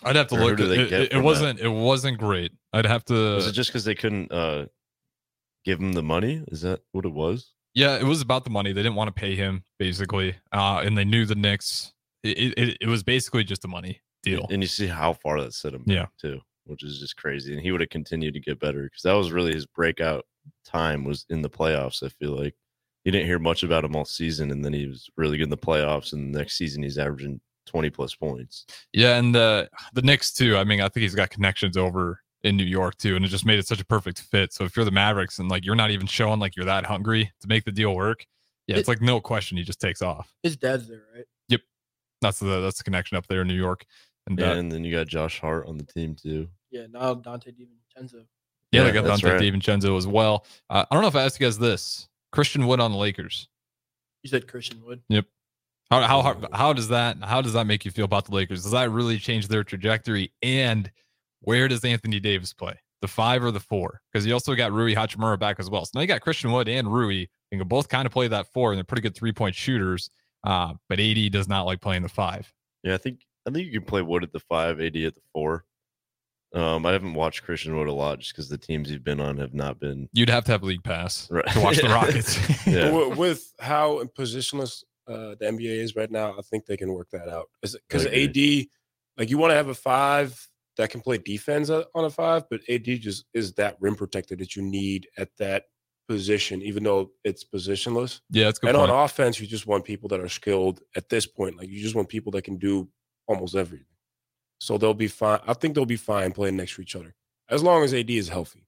I'd 0.04 0.16
have 0.16 0.28
to 0.28 0.36
Or 0.36 0.40
look. 0.50 0.58
do 0.58 0.64
At, 0.64 0.70
they 0.70 0.80
it, 0.80 0.92
it, 0.94 1.02
it 1.02 1.10
from 1.12 1.20
that? 1.20 1.24
wasn't. 1.26 1.60
It 1.60 1.68
wasn't 1.70 2.18
great. 2.18 2.52
I'd 2.72 2.86
have 2.86 3.04
to. 3.06 3.36
Was 3.36 3.48
it 3.48 3.52
just 3.54 3.70
because 3.70 3.84
they 3.86 3.96
couldn't 3.96 4.32
uh, 4.32 4.66
give 5.66 5.80
him 5.80 5.94
the 5.94 6.04
money? 6.04 6.44
Is 6.48 6.62
that 6.62 6.82
what 6.92 7.06
it 7.06 7.14
was? 7.14 7.52
Yeah, 7.74 7.98
it 7.98 8.04
was 8.04 8.22
about 8.22 8.44
the 8.44 8.50
money. 8.52 8.72
They 8.72 8.84
didn't 8.84 8.96
want 8.96 9.08
to 9.14 9.20
pay 9.20 9.36
him 9.36 9.64
basically, 9.80 10.36
uh, 10.52 10.82
and 10.86 10.98
they 10.98 11.06
knew 11.06 11.26
the 11.26 11.36
Knicks. 11.36 11.92
It, 12.24 12.54
it, 12.58 12.78
it 12.82 12.88
was 12.88 13.04
basically 13.04 13.44
just 13.44 13.66
a 13.66 13.68
money 13.68 14.00
deal. 14.22 14.48
And 14.50 14.62
you 14.62 14.68
see 14.68 14.88
how 14.88 15.14
far 15.14 15.42
that 15.42 15.54
set 15.54 15.74
him 15.74 15.84
Yeah. 15.88 16.06
too, 16.22 16.40
which 16.66 16.84
is 16.84 17.00
just 17.00 17.18
crazy. 17.18 17.52
And 17.52 17.62
he 17.62 17.72
would 17.72 17.82
have 17.82 17.90
continued 17.90 18.36
to 18.36 18.40
get 18.40 18.60
better 18.60 18.84
because 18.84 19.02
that 19.04 19.12
was 19.14 19.32
really 19.34 19.54
his 19.54 19.66
breakout 19.66 20.24
time 20.66 21.04
was 21.04 21.26
in 21.30 21.42
the 21.42 21.50
playoffs. 21.50 22.02
I 22.04 22.10
feel 22.10 22.32
like 22.38 22.56
you 23.04 23.12
didn't 23.12 23.28
hear 23.28 23.40
much 23.40 23.64
about 23.64 23.84
him 23.84 23.96
all 23.96 24.06
season, 24.06 24.52
and 24.52 24.64
then 24.64 24.72
he 24.72 24.86
was 24.88 25.10
really 25.18 25.38
good 25.38 25.46
in 25.46 25.50
the 25.50 25.58
playoffs. 25.58 26.14
And 26.14 26.34
the 26.34 26.38
next 26.40 26.58
season, 26.58 26.84
he's 26.84 26.98
averaging 26.98 27.42
twenty 27.66 27.90
plus 27.90 28.16
points. 28.16 28.66
Yeah, 28.94 29.18
and 29.18 29.34
the 29.34 29.70
the 29.94 30.02
Knicks 30.02 30.34
too. 30.34 30.58
I 30.58 30.64
mean, 30.64 30.82
I 30.82 30.90
think 30.90 31.02
he's 31.04 31.16
got 31.16 31.30
connections 31.30 31.78
over 31.78 32.20
in 32.44 32.58
New 32.58 32.64
York 32.66 32.98
too, 32.98 33.16
and 33.16 33.24
it 33.24 33.30
just 33.30 33.46
made 33.46 33.60
it 33.60 33.68
such 33.68 33.80
a 33.82 33.86
perfect 33.86 34.20
fit. 34.22 34.52
So 34.54 34.64
if 34.66 34.76
you're 34.76 34.86
the 34.86 34.92
Mavericks 34.92 35.40
and 35.40 35.50
like 35.50 35.66
you're 35.66 35.76
not 35.76 35.92
even 35.92 36.08
showing 36.08 36.40
like 36.40 36.56
you're 36.56 36.66
that 36.66 36.86
hungry 36.86 37.32
to 37.42 37.48
make 37.48 37.64
the 37.66 37.72
deal 37.72 37.96
work, 37.96 38.26
yeah, 38.68 38.78
it's 38.78 38.88
like 38.88 39.02
no 39.02 39.20
question 39.22 39.58
he 39.58 39.64
just 39.64 39.80
takes 39.80 40.02
off. 40.02 40.34
His 40.44 40.58
dad's 40.58 40.88
there, 40.88 41.04
right? 41.16 41.26
Yep, 41.50 41.62
that's 42.22 42.40
the 42.40 42.60
that's 42.62 42.78
the 42.78 42.84
connection 42.84 43.18
up 43.18 43.28
there 43.28 43.42
in 43.42 43.48
New 43.48 43.54
York. 43.56 43.86
And 44.28 44.42
uh, 44.42 44.46
and 44.54 44.72
then 44.72 44.84
you 44.84 44.94
got 44.96 45.08
Josh 45.08 45.40
Hart 45.40 45.68
on 45.68 45.78
the 45.78 45.86
team 45.86 46.16
too. 46.16 46.48
Yeah. 46.72 46.86
Now 46.90 47.14
Donte 47.16 47.48
DiVincenzo. 47.54 48.14
yeah, 48.72 48.82
Yeah, 48.82 48.84
they 48.84 48.92
got 48.94 49.04
that's 49.04 49.22
Donte 49.22 49.34
right. 49.34 49.42
DiVincenzo 49.42 49.98
as 49.98 50.08
well. 50.08 50.46
Uh, 50.70 50.86
I 50.90 50.96
don't 50.96 51.02
know 51.02 51.10
if 51.10 51.16
I 51.16 51.24
asked 51.24 51.40
you 51.40 51.46
guys 51.46 51.58
this. 51.60 52.08
Christian 52.32 52.66
Wood 52.66 52.80
on 52.80 52.92
the 52.92 52.98
Lakers. 52.98 53.48
You 54.24 54.30
said 54.30 54.48
Christian 54.48 54.82
Wood. 54.86 55.02
How 55.94 56.08
how 56.08 56.22
hard, 56.22 56.46
how 56.54 56.74
does 56.74 56.88
that 56.90 57.18
how 57.24 57.42
does 57.42 57.54
that 57.54 57.68
make 57.68 57.86
you 57.86 57.92
feel 57.92 58.06
about 58.06 58.26
the 58.26 58.36
Lakers? 58.36 58.64
Does 58.64 58.72
that 58.72 58.90
really 58.90 59.18
change 59.18 59.48
their 59.48 59.64
trajectory? 59.64 60.34
And 60.42 60.92
where 61.42 61.68
does 61.68 61.84
Anthony 61.86 62.20
Davis 62.20 62.54
play? 62.54 62.74
The 63.02 63.08
five 63.08 63.44
or 63.44 63.52
the 63.52 63.60
four? 63.60 64.02
Because 64.12 64.26
you 64.26 64.34
also 64.34 64.56
got 64.56 64.72
Rui 64.72 64.96
Hachimura 64.96 65.38
back 65.38 65.60
as 65.60 65.70
well. 65.70 65.86
So 65.86 65.92
now 65.96 66.02
you 66.02 66.08
got 66.08 66.22
Christian 66.22 66.52
Wood 66.52 66.68
and 66.68 66.92
Rui. 66.92 67.28
You 67.52 67.58
can 67.58 67.68
both 67.68 67.90
kind 67.90 68.06
of 68.06 68.12
play 68.12 68.28
that 68.28 68.48
four, 68.54 68.72
and 68.72 68.78
they're 68.78 68.84
pretty 68.84 69.02
good 69.02 69.16
three 69.16 69.34
point 69.34 69.56
shooters. 69.56 70.10
Uh, 70.44 70.74
but 70.90 71.00
AD 71.00 71.32
does 71.32 71.48
not 71.48 71.64
like 71.64 71.80
playing 71.80 72.04
the 72.04 72.10
five. 72.10 72.52
Yeah, 72.84 72.96
I 72.96 72.98
think 72.98 73.20
I 73.48 73.52
think 73.52 73.68
you 73.68 73.80
can 73.80 73.88
play 73.88 74.02
Wood 74.02 74.24
at 74.24 74.32
the 74.32 74.40
five, 74.40 74.80
AD 74.80 74.96
at 74.96 75.16
the 75.16 75.22
four. 75.34 75.66
Um, 76.54 76.86
I 76.86 76.92
haven't 76.92 77.16
watched 77.16 77.44
Christian 77.44 77.76
Wood 77.76 77.88
a 77.88 77.94
lot 77.94 78.20
just 78.20 78.34
because 78.34 78.48
the 78.48 78.58
teams 78.58 78.88
he's 78.88 79.00
been 79.00 79.20
on 79.20 79.38
have 79.38 79.56
not 79.56 79.80
been 79.80 80.08
You'd 80.14 80.30
have 80.30 80.46
to 80.46 80.52
have 80.52 80.62
league 80.62 80.84
pass 80.84 81.28
right 81.32 81.46
to 81.48 81.60
watch 81.60 81.78
the 81.78 81.88
Rockets. 81.90 82.38
Yeah. 82.68 82.92
With, 82.92 83.18
with 83.18 83.54
how 83.60 84.04
positionless 84.18 84.84
uh, 85.08 85.36
the 85.40 85.46
NBA 85.46 85.82
is 85.84 85.96
right 85.96 86.12
now, 86.12 86.36
I 86.38 86.42
think 86.42 86.66
they 86.66 86.78
can 86.78 86.94
work 86.94 87.10
that 87.12 87.28
out. 87.28 87.50
Because 87.62 88.06
AD, 88.06 88.38
like 89.18 89.30
you 89.30 89.38
want 89.38 89.52
to 89.52 89.56
have 89.56 89.70
a 89.70 89.76
five 89.76 90.48
that 90.78 90.90
can 90.90 91.02
play 91.02 91.18
defense 91.18 91.70
on 91.70 91.86
a 91.96 92.10
five, 92.10 92.44
but 92.50 92.62
AD 92.70 92.86
just 92.86 93.26
is 93.34 93.54
that 93.54 93.78
rim 93.80 93.96
protector 93.96 94.36
that 94.36 94.56
you 94.56 94.62
need 94.62 95.08
at 95.18 95.30
that 95.38 95.66
position, 96.08 96.62
even 96.62 96.84
though 96.84 97.12
it's 97.24 97.44
positionless. 97.44 98.22
yeah, 98.30 98.50
it's 98.50 98.60
good. 98.60 98.70
and 98.70 98.78
point. 98.78 98.92
on 98.92 99.04
offense, 99.06 99.40
you 99.40 99.48
just 99.48 99.68
want 99.68 99.86
people 99.86 100.10
that 100.10 100.20
are 100.20 100.30
skilled 100.30 100.82
at 100.96 101.10
this 101.10 101.26
point. 101.26 101.58
Like 101.58 101.70
you 101.70 101.82
just 101.82 101.96
want 101.96 102.10
people 102.10 102.32
that 102.34 102.44
can 102.44 102.58
do 102.58 102.90
almost 103.28 103.56
everything. 103.56 103.88
So 104.60 104.78
they'll 104.78 104.94
be 104.94 105.08
fine. 105.08 105.40
I 105.48 105.54
think 105.54 105.76
they'll 105.76 105.86
be 105.86 105.96
fine 105.96 106.32
playing 106.32 106.58
next 106.58 106.76
to 106.76 106.82
each 106.82 106.96
other 106.96 107.16
as 107.50 107.64
long 107.64 107.84
as 107.84 107.94
AD 107.94 108.10
is 108.10 108.30
healthy. 108.30 108.66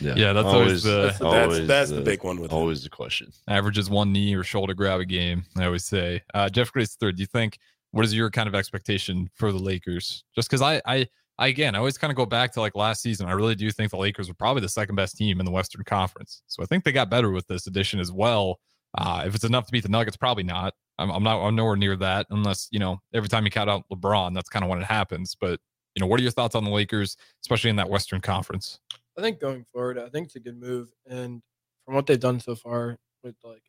Yeah, 0.00 0.14
yeah 0.16 0.32
that's 0.32 0.46
always 0.46 0.82
the- 0.82 1.06
That's, 1.06 1.18
that's, 1.18 1.66
that's 1.66 1.90
the 1.90 2.00
big 2.02 2.22
one 2.24 2.40
with 2.40 2.50
him. 2.52 2.56
always 2.58 2.82
the 2.82 2.90
question. 2.90 3.32
averages 3.48 3.88
one 3.90 4.12
knee 4.12 4.34
or 4.34 4.42
shoulder 4.44 4.74
grab 4.74 5.00
a 5.00 5.04
game. 5.04 5.44
I 5.56 5.64
always 5.66 5.84
say. 5.84 6.22
Uh, 6.34 6.48
Jeff 6.48 6.70
Grace 6.72 6.94
third. 6.96 7.16
Do 7.16 7.20
you 7.22 7.26
think 7.26 7.58
what 7.92 8.04
is 8.04 8.14
your 8.14 8.30
kind 8.30 8.48
of 8.48 8.54
expectation 8.54 9.30
for 9.34 9.50
the 9.50 9.58
Lakers? 9.58 10.24
Just 10.34 10.48
because 10.48 10.60
I, 10.62 10.82
I, 10.84 11.06
I 11.38 11.48
again, 11.48 11.74
I 11.74 11.78
always 11.78 11.96
kind 11.96 12.10
of 12.10 12.16
go 12.16 12.26
back 12.26 12.52
to 12.52 12.60
like 12.60 12.74
last 12.74 13.00
season. 13.02 13.26
I 13.28 13.32
really 13.32 13.54
do 13.54 13.70
think 13.70 13.90
the 13.90 13.96
Lakers 13.96 14.28
were 14.28 14.34
probably 14.34 14.60
the 14.60 14.68
second 14.68 14.96
best 14.96 15.16
team 15.16 15.40
in 15.40 15.46
the 15.46 15.52
Western 15.52 15.84
Conference. 15.84 16.42
So 16.48 16.62
I 16.62 16.66
think 16.66 16.84
they 16.84 16.92
got 16.92 17.08
better 17.10 17.30
with 17.30 17.46
this 17.46 17.66
addition 17.66 17.98
as 18.00 18.12
well. 18.12 18.58
Uh, 18.96 19.22
if 19.26 19.34
it's 19.34 19.44
enough 19.44 19.66
to 19.66 19.72
beat 19.72 19.82
the 19.84 19.88
Nuggets, 19.88 20.16
probably 20.16 20.42
not. 20.42 20.74
I'm, 20.98 21.10
I'm 21.10 21.22
not. 21.22 21.40
I'm 21.46 21.54
nowhere 21.54 21.76
near 21.76 21.94
that 21.96 22.26
unless 22.30 22.68
you 22.70 22.78
know 22.78 22.98
every 23.14 23.28
time 23.28 23.44
you 23.44 23.50
count 23.50 23.70
out 23.70 23.84
LeBron, 23.92 24.34
that's 24.34 24.48
kind 24.48 24.64
of 24.64 24.68
when 24.70 24.80
it 24.80 24.84
happens. 24.84 25.36
But 25.40 25.60
you 25.94 26.00
know, 26.00 26.06
what 26.06 26.18
are 26.20 26.22
your 26.22 26.32
thoughts 26.32 26.54
on 26.54 26.64
the 26.64 26.70
Lakers, 26.70 27.16
especially 27.42 27.70
in 27.70 27.76
that 27.76 27.88
Western 27.88 28.20
Conference? 28.20 28.80
I 29.18 29.20
think 29.22 29.40
going 29.40 29.64
forward, 29.72 29.98
I 29.98 30.08
think 30.08 30.26
it's 30.26 30.36
a 30.36 30.40
good 30.40 30.58
move. 30.58 30.90
And 31.06 31.42
from 31.84 31.94
what 31.96 32.06
they've 32.06 32.20
done 32.20 32.38
so 32.40 32.54
far 32.54 32.96
with 33.24 33.34
like 33.42 33.62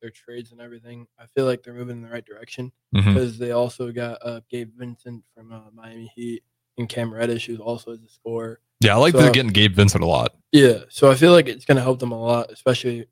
their 0.00 0.10
trades 0.10 0.50
and 0.52 0.60
everything, 0.60 1.06
I 1.18 1.26
feel 1.26 1.44
like 1.44 1.62
they're 1.62 1.74
moving 1.74 1.96
in 1.98 2.02
the 2.02 2.08
right 2.08 2.24
direction 2.24 2.72
because 2.92 3.38
they 3.38 3.50
also 3.52 3.92
got 3.92 4.18
uh, 4.22 4.40
Gabe 4.50 4.70
Vincent 4.76 5.22
from 5.36 5.52
uh, 5.52 5.70
Miami 5.74 6.10
Heat 6.14 6.42
and 6.78 6.88
Cam 6.88 7.12
Reddish, 7.12 7.46
who's 7.46 7.60
also 7.60 7.92
a 7.92 7.98
scorer. 8.08 8.60
Yeah, 8.80 8.94
I 8.94 8.98
like 8.98 9.12
So- 9.14 9.22
the 9.22 9.30
getting 9.30 9.52
Gabe 9.52 9.74
Vincent 9.74 10.02
a 10.02 10.06
lot. 10.06 10.34
Yeah, 10.52 10.84
so 10.88 11.10
I 11.10 11.14
feel 11.16 11.32
like 11.32 11.48
it's 11.48 11.64
gonna 11.64 11.80
help 11.82 11.98
them 11.98 12.12
a 12.12 12.20
lot, 12.20 12.50
especially 12.50 13.06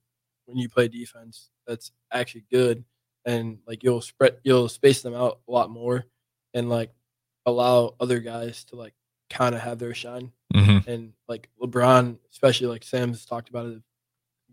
when 0.47 0.57
you 0.59 0.69
play 0.69 0.89
defense 0.89 1.51
that's 1.67 1.93
actually 2.13 2.45
good, 2.51 2.85
and 3.25 3.59
like 3.67 3.83
you'll 3.83 4.01
spread, 4.01 4.39
you'll 4.45 4.69
space 4.69 5.03
them 5.03 5.15
out 5.15 5.41
a 5.49 5.53
lot 5.53 5.71
more, 5.71 6.05
and 6.55 6.69
like 6.71 6.91
allow 7.47 7.95
other 8.01 8.21
guys 8.21 8.65
to 8.65 8.77
like 8.77 8.95
kind 9.31 9.55
of 9.55 9.61
have 9.61 9.79
their 9.79 9.95
shine. 9.95 10.31
Hmm 10.55 10.79
And 10.87 11.13
like 11.29 11.49
LeBron, 11.61 12.19
especially 12.31 12.67
like 12.69 12.85
Sam's 12.85 13.25
talked 13.25 13.49
about 13.49 13.67
it 13.67 13.75
a 13.79 13.83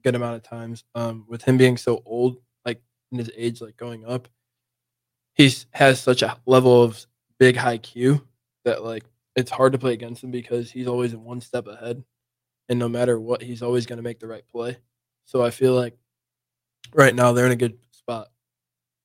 good 0.03 0.15
amount 0.15 0.35
of 0.37 0.43
times, 0.43 0.83
um, 0.95 1.25
with 1.27 1.43
him 1.43 1.57
being 1.57 1.77
so 1.77 2.01
old, 2.05 2.37
like 2.65 2.81
in 3.11 3.17
his 3.17 3.31
age, 3.35 3.61
like 3.61 3.77
going 3.77 4.05
up, 4.05 4.27
he's 5.33 5.65
has 5.71 5.99
such 5.99 6.21
a 6.21 6.37
level 6.45 6.83
of 6.83 7.05
big 7.37 7.55
high 7.55 7.77
Q 7.77 8.25
that 8.65 8.83
like 8.83 9.03
it's 9.35 9.51
hard 9.51 9.73
to 9.73 9.79
play 9.79 9.93
against 9.93 10.23
him 10.23 10.31
because 10.31 10.69
he's 10.71 10.87
always 10.87 11.15
one 11.15 11.41
step 11.41 11.67
ahead, 11.67 12.03
and 12.67 12.79
no 12.79 12.89
matter 12.89 13.19
what, 13.19 13.41
he's 13.41 13.61
always 13.61 13.85
going 13.85 13.97
to 13.97 14.03
make 14.03 14.19
the 14.19 14.27
right 14.27 14.47
play. 14.47 14.77
So 15.25 15.43
I 15.43 15.51
feel 15.51 15.73
like 15.75 15.97
right 16.93 17.13
now 17.15 17.31
they're 17.31 17.45
in 17.45 17.51
a 17.51 17.55
good 17.55 17.77
spot, 17.91 18.29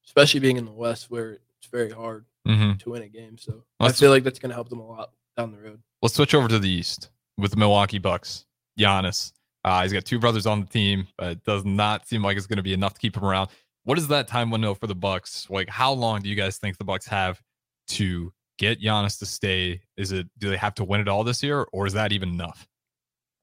especially 0.06 0.40
being 0.40 0.56
in 0.56 0.64
the 0.64 0.72
West 0.72 1.10
where 1.10 1.32
it's 1.32 1.68
very 1.70 1.90
hard 1.90 2.24
hmm 2.46 2.72
to 2.80 2.90
win 2.90 3.02
a 3.02 3.08
game. 3.08 3.38
So 3.38 3.64
That's- 3.80 3.98
I 3.98 4.00
feel 4.00 4.10
like 4.10 4.24
that's 4.24 4.38
going 4.38 4.50
to 4.50 4.54
help 4.54 4.68
them 4.68 4.80
a 4.80 4.86
lot 4.86 5.12
down 5.36 5.52
the 5.52 5.58
road. 5.58 5.80
Let's 6.02 6.14
switch 6.14 6.34
over 6.34 6.48
to 6.48 6.58
the 6.58 6.68
East 6.68 7.10
with 7.38 7.50
the 7.50 7.56
Milwaukee 7.56 7.98
Bucks. 7.98 8.46
Giannis. 8.78 9.32
Uh, 9.64 9.82
he's 9.82 9.92
got 9.92 10.04
two 10.04 10.18
brothers 10.18 10.46
on 10.46 10.60
the 10.60 10.66
team, 10.66 11.06
but 11.16 11.28
it 11.28 11.44
does 11.44 11.64
not 11.64 12.06
seem 12.06 12.22
like 12.22 12.36
it's 12.36 12.46
going 12.46 12.58
to 12.58 12.62
be 12.62 12.74
enough 12.74 12.94
to 12.94 13.00
keep 13.00 13.16
him 13.16 13.24
around. 13.24 13.48
What 13.84 13.98
is 13.98 14.08
that 14.08 14.28
time 14.28 14.50
window 14.50 14.74
for 14.74 14.86
the 14.86 14.94
Bucks? 14.94 15.48
Like, 15.48 15.68
how 15.68 15.92
long 15.92 16.22
do 16.22 16.28
you 16.28 16.34
guys 16.34 16.58
think 16.58 16.76
the 16.76 16.84
Bucks 16.84 17.06
have 17.06 17.40
to 17.88 18.32
get 18.58 18.80
Giannis 18.80 19.18
to 19.20 19.26
stay? 19.26 19.80
Is 19.96 20.12
it 20.12 20.26
do 20.38 20.50
they 20.50 20.56
have 20.56 20.74
to 20.76 20.84
win 20.84 21.00
it 21.00 21.08
all 21.08 21.24
this 21.24 21.42
year, 21.42 21.66
or 21.72 21.86
is 21.86 21.94
that 21.94 22.12
even 22.12 22.30
enough? 22.30 22.66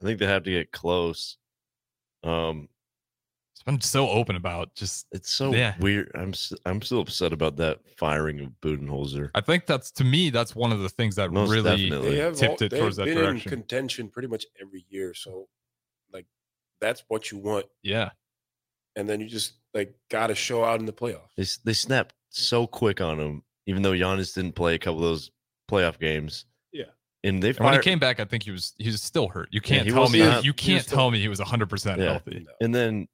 I 0.01 0.05
think 0.05 0.19
they 0.19 0.27
have 0.27 0.43
to 0.43 0.51
get 0.51 0.71
close. 0.71 1.37
Um, 2.23 2.69
It's 3.61 3.65
been 3.65 3.79
so 3.81 4.09
open 4.09 4.35
about 4.35 4.73
just. 4.73 5.05
it's 5.11 5.29
so 5.29 5.53
Yeah. 5.53 5.75
weird. 5.79 6.11
I'm 6.15 6.29
s- 6.29 6.51
I'm 6.65 6.81
still 6.81 6.99
upset 7.01 7.31
about 7.31 7.57
that 7.57 7.79
firing 7.95 8.39
of 8.39 8.49
Budenholzer. 8.59 9.29
I 9.35 9.41
think 9.41 9.67
that's 9.67 9.91
to 9.91 10.03
me 10.03 10.31
that's 10.31 10.55
one 10.55 10.71
of 10.71 10.79
the 10.79 10.89
things 10.89 11.15
that 11.17 11.31
Most 11.31 11.51
really 11.51 11.69
definitely. 11.87 12.09
They 12.15 12.21
have 12.21 12.35
tipped 12.35 12.61
all, 12.63 12.65
it 12.65 12.69
towards 12.71 12.95
that 12.97 13.05
been 13.05 13.17
direction. 13.17 13.51
in 13.53 13.57
contention 13.59 14.09
pretty 14.09 14.27
much 14.29 14.45
every 14.59 14.83
year. 14.89 15.13
So, 15.13 15.47
like, 16.11 16.25
that's 16.79 17.03
what 17.07 17.29
you 17.31 17.37
want, 17.37 17.67
yeah. 17.83 18.09
and 18.95 19.07
then 19.07 19.21
you 19.21 19.27
just 19.27 19.53
like 19.75 19.93
got 20.09 20.27
to 20.27 20.35
show 20.35 20.63
out 20.63 20.79
in 20.79 20.87
the 20.87 20.93
playoffs. 20.93 21.29
They 21.37 21.43
s- 21.43 21.57
they 21.63 21.73
snapped 21.73 22.15
so 22.29 22.65
quick 22.65 22.99
on 22.99 23.19
him, 23.19 23.43
even 23.67 23.83
though 23.83 23.91
Giannis 23.93 24.33
didn't 24.33 24.53
play 24.55 24.73
a 24.73 24.79
couple 24.79 25.03
of 25.03 25.03
those 25.11 25.29
playoff 25.69 25.99
games. 25.99 26.45
Yeah. 26.73 26.85
and 27.23 27.43
they 27.43 27.49
And 27.49 27.59
when 27.59 27.73
he 27.75 27.79
came 27.79 27.99
back, 27.99 28.19
I 28.19 28.25
think 28.25 28.41
he 28.41 28.49
was 28.49 28.73
he 28.79 28.87
was 28.89 29.03
still 29.03 29.27
hurt. 29.27 29.49
You 29.51 29.61
can't 29.61 29.85
he 29.85 29.91
tell 29.93 30.09
me 30.09 30.17
not- 30.19 30.43
you 30.43 30.51
he 30.51 30.51
was 30.51 30.55
can't 30.65 30.83
still- 30.83 30.97
tell 30.97 31.11
me 31.11 31.19
he 31.21 31.27
was 31.27 31.39
100 31.39 31.69
percent 31.69 31.99
Yeah. 32.01 32.05
healthy. 32.13 32.47
and 32.59 32.73
then 32.73 33.07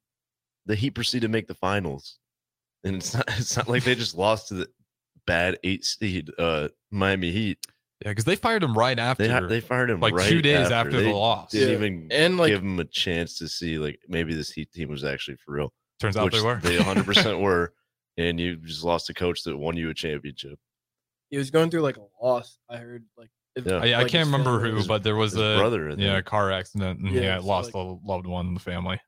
the 0.68 0.76
Heat 0.76 0.90
proceeded 0.92 1.26
to 1.26 1.32
make 1.32 1.48
the 1.48 1.54
finals, 1.54 2.18
and 2.84 2.94
it's 2.96 3.12
not 3.14 3.24
it's 3.38 3.56
not 3.56 3.68
like 3.68 3.82
they 3.82 3.96
just 3.96 4.16
lost 4.16 4.48
to 4.48 4.54
the 4.54 4.68
bad 5.26 5.58
eight 5.64 5.84
seed 5.84 6.30
uh, 6.38 6.68
Miami 6.92 7.32
Heat. 7.32 7.58
Yeah, 8.04 8.12
because 8.12 8.24
they 8.24 8.36
fired 8.36 8.62
him 8.62 8.78
right 8.78 8.96
after. 8.96 9.26
They 9.26 9.46
they 9.48 9.60
fired 9.60 9.90
him 9.90 9.98
like 9.98 10.14
right 10.14 10.28
two 10.28 10.40
days 10.40 10.70
after, 10.70 10.92
They 10.98 11.04
the 11.06 11.10
loss. 11.12 11.50
Didn't 11.50 11.68
Yeah. 11.68 11.74
even 11.74 12.08
And 12.12 12.36
like 12.36 12.50
give 12.52 12.62
him 12.62 12.78
a 12.78 12.84
chance 12.84 13.38
to 13.38 13.48
see 13.48 13.76
like 13.78 13.98
maybe 14.08 14.34
this 14.34 14.50
Heat 14.52 14.70
team 14.72 14.88
was 14.88 15.02
actually 15.04 15.36
for 15.44 15.50
real. 15.52 15.72
Turns 15.98 16.16
out 16.16 16.30
they 16.30 16.40
were. 16.40 16.60
They 16.62 16.76
100 16.76 17.04
percent 17.04 17.40
were, 17.40 17.72
and 18.16 18.38
you 18.38 18.54
just 18.56 18.84
lost 18.84 19.10
a 19.10 19.14
coach 19.14 19.42
that 19.42 19.56
won 19.58 19.76
you 19.76 19.90
a 19.90 19.94
championship. 19.94 20.60
he 21.30 21.38
was 21.38 21.50
going 21.50 21.70
through 21.70 21.80
like 21.80 21.96
a 21.96 22.04
loss. 22.24 22.58
I 22.70 22.76
heard 22.76 23.04
like 23.16 23.30
Yeah. 23.64 23.78
I, 23.78 23.86
I 23.98 24.02
like 24.02 24.12
can't 24.12 24.26
remember 24.26 24.60
who, 24.60 24.76
was- 24.76 24.86
but 24.86 25.02
there 25.02 25.16
was 25.16 25.34
a 25.34 25.56
brother, 25.58 25.88
yeah 25.98 26.14
think. 26.14 26.26
car 26.26 26.52
accident 26.52 27.00
and 27.00 27.10
yeah, 27.12 27.20
Yeah, 27.22 27.40
so, 27.40 27.46
lost 27.46 27.74
like- 27.74 27.84
a 27.84 27.98
loved 28.06 28.26
one 28.26 28.46
in 28.46 28.54
the 28.54 28.60
family. 28.60 29.00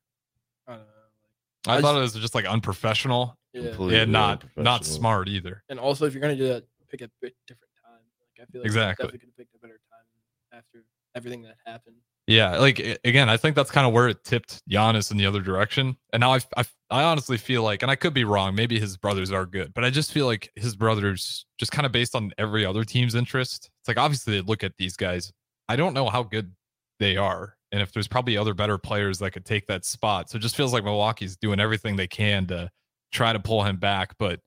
I. 1.66 1.74
I, 1.74 1.76
I 1.78 1.80
thought 1.80 1.94
just- 2.00 2.14
it 2.14 2.18
was 2.18 2.22
just 2.22 2.34
like 2.34 2.44
unprofessional 2.46 3.36
Yeah. 3.52 3.68
Completely 3.68 3.98
and 4.00 4.12
not 4.12 4.44
not 4.56 4.84
smart 4.84 5.28
either. 5.28 5.62
And 5.68 5.78
also, 5.78 6.06
if 6.06 6.14
you're 6.14 6.20
gonna 6.22 6.36
do 6.36 6.48
that, 6.48 6.64
pick 6.88 7.00
a 7.02 7.10
bit 7.20 7.34
different 7.46 7.70
time. 7.84 8.00
Like 8.20 8.48
I 8.48 8.50
feel 8.50 8.60
like 8.62 8.66
Exactly. 8.66 9.04
definitely 9.04 9.18
could 9.20 9.28
have 9.28 9.36
picked 9.36 9.54
a 9.54 9.58
better 9.58 9.80
time 9.90 10.58
after 10.58 10.84
everything 11.14 11.42
that 11.42 11.56
happened. 11.66 11.96
Yeah, 12.26 12.58
like 12.58 12.78
again, 13.04 13.28
I 13.28 13.36
think 13.36 13.56
that's 13.56 13.72
kind 13.72 13.86
of 13.88 13.92
where 13.92 14.08
it 14.08 14.22
tipped 14.22 14.62
Giannis 14.70 15.10
in 15.10 15.16
the 15.16 15.26
other 15.26 15.40
direction. 15.40 15.96
And 16.12 16.20
now 16.20 16.32
I, 16.34 16.38
I, 16.56 16.64
I 16.90 17.02
honestly 17.02 17.36
feel 17.36 17.64
like, 17.64 17.82
and 17.82 17.90
I 17.90 17.96
could 17.96 18.14
be 18.14 18.22
wrong, 18.22 18.54
maybe 18.54 18.78
his 18.78 18.96
brothers 18.96 19.32
are 19.32 19.46
good, 19.46 19.74
but 19.74 19.84
I 19.84 19.90
just 19.90 20.12
feel 20.12 20.26
like 20.26 20.48
his 20.54 20.76
brothers, 20.76 21.44
just 21.58 21.72
kind 21.72 21.86
of 21.86 21.92
based 21.92 22.14
on 22.14 22.30
every 22.38 22.64
other 22.64 22.84
team's 22.84 23.16
interest, 23.16 23.70
it's 23.80 23.88
like 23.88 23.98
obviously 23.98 24.34
they 24.34 24.42
look 24.42 24.62
at 24.62 24.72
these 24.78 24.96
guys. 24.96 25.32
I 25.68 25.74
don't 25.74 25.92
know 25.94 26.08
how 26.08 26.22
good 26.22 26.52
they 27.00 27.16
are, 27.16 27.56
and 27.72 27.82
if 27.82 27.92
there's 27.92 28.06
probably 28.06 28.36
other 28.36 28.54
better 28.54 28.78
players 28.78 29.18
that 29.18 29.32
could 29.32 29.44
take 29.44 29.66
that 29.66 29.84
spot. 29.84 30.30
So 30.30 30.36
it 30.36 30.40
just 30.40 30.56
feels 30.56 30.72
like 30.72 30.84
Milwaukee's 30.84 31.36
doing 31.36 31.58
everything 31.58 31.96
they 31.96 32.06
can 32.06 32.46
to 32.46 32.70
try 33.10 33.32
to 33.32 33.40
pull 33.40 33.64
him 33.64 33.78
back. 33.78 34.14
But 34.18 34.38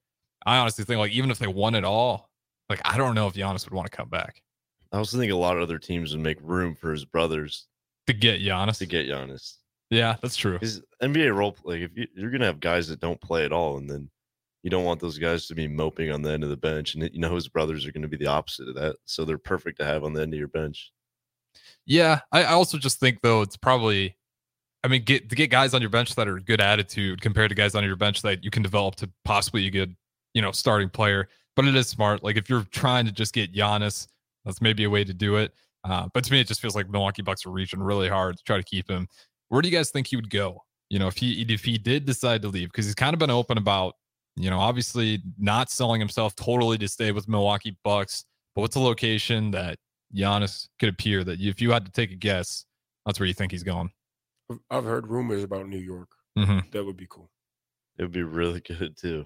I 0.45 0.57
honestly 0.57 0.85
think 0.85 0.99
like 0.99 1.11
even 1.11 1.29
if 1.31 1.39
they 1.39 1.47
won 1.47 1.75
it 1.75 1.83
all, 1.83 2.29
like 2.69 2.79
I 2.85 2.97
don't 2.97 3.15
know 3.15 3.27
if 3.27 3.33
Giannis 3.33 3.65
would 3.65 3.73
want 3.73 3.91
to 3.91 3.95
come 3.95 4.07
back 4.07 4.41
I 4.93 4.97
also 4.97 5.17
think 5.17 5.31
a 5.31 5.35
lot 5.35 5.57
of 5.57 5.63
other 5.63 5.79
teams 5.79 6.13
would 6.13 6.21
make 6.21 6.37
room 6.41 6.75
for 6.75 6.91
his 6.91 7.03
brothers 7.03 7.67
to 8.05 8.13
get 8.13 8.41
Giannis. 8.41 8.77
to 8.77 8.85
get 8.85 9.07
Giannis. 9.07 9.55
yeah, 9.89 10.15
that's 10.21 10.37
true. 10.37 10.53
Because 10.53 10.81
NBA 11.01 11.35
role 11.35 11.57
like 11.63 11.81
if 11.81 11.97
you, 11.97 12.07
you're 12.15 12.29
gonna 12.29 12.45
have 12.45 12.59
guys 12.59 12.87
that 12.87 12.99
don't 12.99 13.19
play 13.19 13.43
at 13.43 13.51
all, 13.51 13.77
and 13.77 13.89
then 13.89 14.09
you 14.61 14.69
don't 14.69 14.85
want 14.85 15.01
those 15.01 15.17
guys 15.17 15.47
to 15.47 15.55
be 15.55 15.67
moping 15.67 16.11
on 16.11 16.21
the 16.21 16.31
end 16.31 16.43
of 16.43 16.51
the 16.51 16.57
bench, 16.57 16.93
and 16.93 17.09
you 17.11 17.19
know 17.19 17.33
his 17.33 17.47
brothers 17.47 17.87
are 17.87 17.91
going 17.91 18.03
to 18.03 18.07
be 18.07 18.17
the 18.17 18.27
opposite 18.27 18.69
of 18.69 18.75
that, 18.75 18.95
so 19.05 19.25
they're 19.25 19.39
perfect 19.39 19.79
to 19.79 19.85
have 19.85 20.03
on 20.03 20.13
the 20.13 20.21
end 20.21 20.33
of 20.33 20.39
your 20.39 20.47
bench. 20.47 20.91
Yeah, 21.85 22.21
I, 22.31 22.45
also 22.45 22.77
just 22.77 22.99
think 22.99 23.21
though 23.21 23.41
it's 23.41 23.57
probably, 23.57 24.15
I 24.83 24.87
mean, 24.87 25.03
get 25.03 25.29
to 25.29 25.35
get 25.35 25.49
guys 25.49 25.73
on 25.73 25.81
your 25.81 25.89
bench 25.89 26.15
that 26.15 26.27
are 26.27 26.39
good 26.39 26.61
attitude 26.61 27.21
compared 27.21 27.49
to 27.49 27.55
guys 27.55 27.75
on 27.75 27.83
your 27.83 27.95
bench 27.95 28.21
that 28.21 28.43
you 28.43 28.51
can 28.51 28.63
develop 28.63 28.95
to 28.95 29.09
possibly 29.25 29.67
a 29.67 29.71
good, 29.71 29.95
you 30.33 30.41
know, 30.41 30.51
starting 30.51 30.89
player. 30.89 31.27
But 31.55 31.65
it 31.65 31.75
is 31.75 31.87
smart. 31.87 32.23
Like 32.23 32.37
if 32.37 32.49
you're 32.49 32.65
trying 32.71 33.05
to 33.05 33.11
just 33.11 33.33
get 33.33 33.53
Giannis, 33.53 34.07
that's 34.45 34.61
maybe 34.61 34.83
a 34.85 34.89
way 34.89 35.03
to 35.03 35.13
do 35.13 35.37
it. 35.37 35.53
Uh, 35.83 36.07
but 36.13 36.23
to 36.23 36.31
me, 36.31 36.39
it 36.39 36.47
just 36.47 36.61
feels 36.61 36.75
like 36.75 36.89
Milwaukee 36.89 37.21
Bucks 37.21 37.45
are 37.45 37.51
reaching 37.51 37.81
really 37.81 38.09
hard 38.09 38.37
to 38.37 38.43
try 38.43 38.57
to 38.57 38.63
keep 38.63 38.89
him. 38.89 39.07
Where 39.49 39.61
do 39.61 39.67
you 39.67 39.75
guys 39.77 39.91
think 39.91 40.07
he 40.07 40.15
would 40.15 40.29
go? 40.29 40.63
You 40.89 40.99
know, 40.99 41.07
if 41.07 41.17
he 41.17 41.41
if 41.41 41.63
he 41.63 41.77
did 41.77 42.05
decide 42.05 42.41
to 42.43 42.47
leave, 42.47 42.69
because 42.71 42.85
he's 42.85 42.95
kind 42.95 43.13
of 43.13 43.19
been 43.19 43.29
open 43.29 43.57
about, 43.57 43.95
you 44.35 44.49
know, 44.49 44.59
obviously 44.59 45.21
not 45.37 45.69
selling 45.69 45.99
himself 45.99 46.35
totally 46.35 46.77
to 46.77 46.87
stay 46.87 47.11
with 47.11 47.27
Milwaukee 47.27 47.77
Bucks. 47.83 48.25
But 48.55 48.61
what's 48.61 48.75
a 48.75 48.79
location 48.79 49.51
that 49.51 49.79
Giannis 50.15 50.67
could 50.79 50.89
appear 50.89 51.23
that 51.23 51.39
if 51.41 51.61
you 51.61 51.71
had 51.71 51.85
to 51.85 51.91
take 51.91 52.11
a 52.11 52.15
guess, 52.15 52.65
that's 53.05 53.19
where 53.19 53.27
you 53.27 53.33
think 53.33 53.51
he's 53.51 53.63
going. 53.63 53.91
I've- 54.51 54.61
I've 54.69 54.83
heard 54.83 55.07
rumors 55.07 55.43
about 55.43 55.67
New 55.67 55.79
York. 55.79 56.09
hmm 56.37 56.59
That 56.71 56.85
would 56.85 56.97
be 56.97 57.07
cool. 57.09 57.29
It 57.97 58.03
would 58.03 58.11
be 58.11 58.23
really 58.23 58.59
good 58.67 58.97
too. 58.97 59.25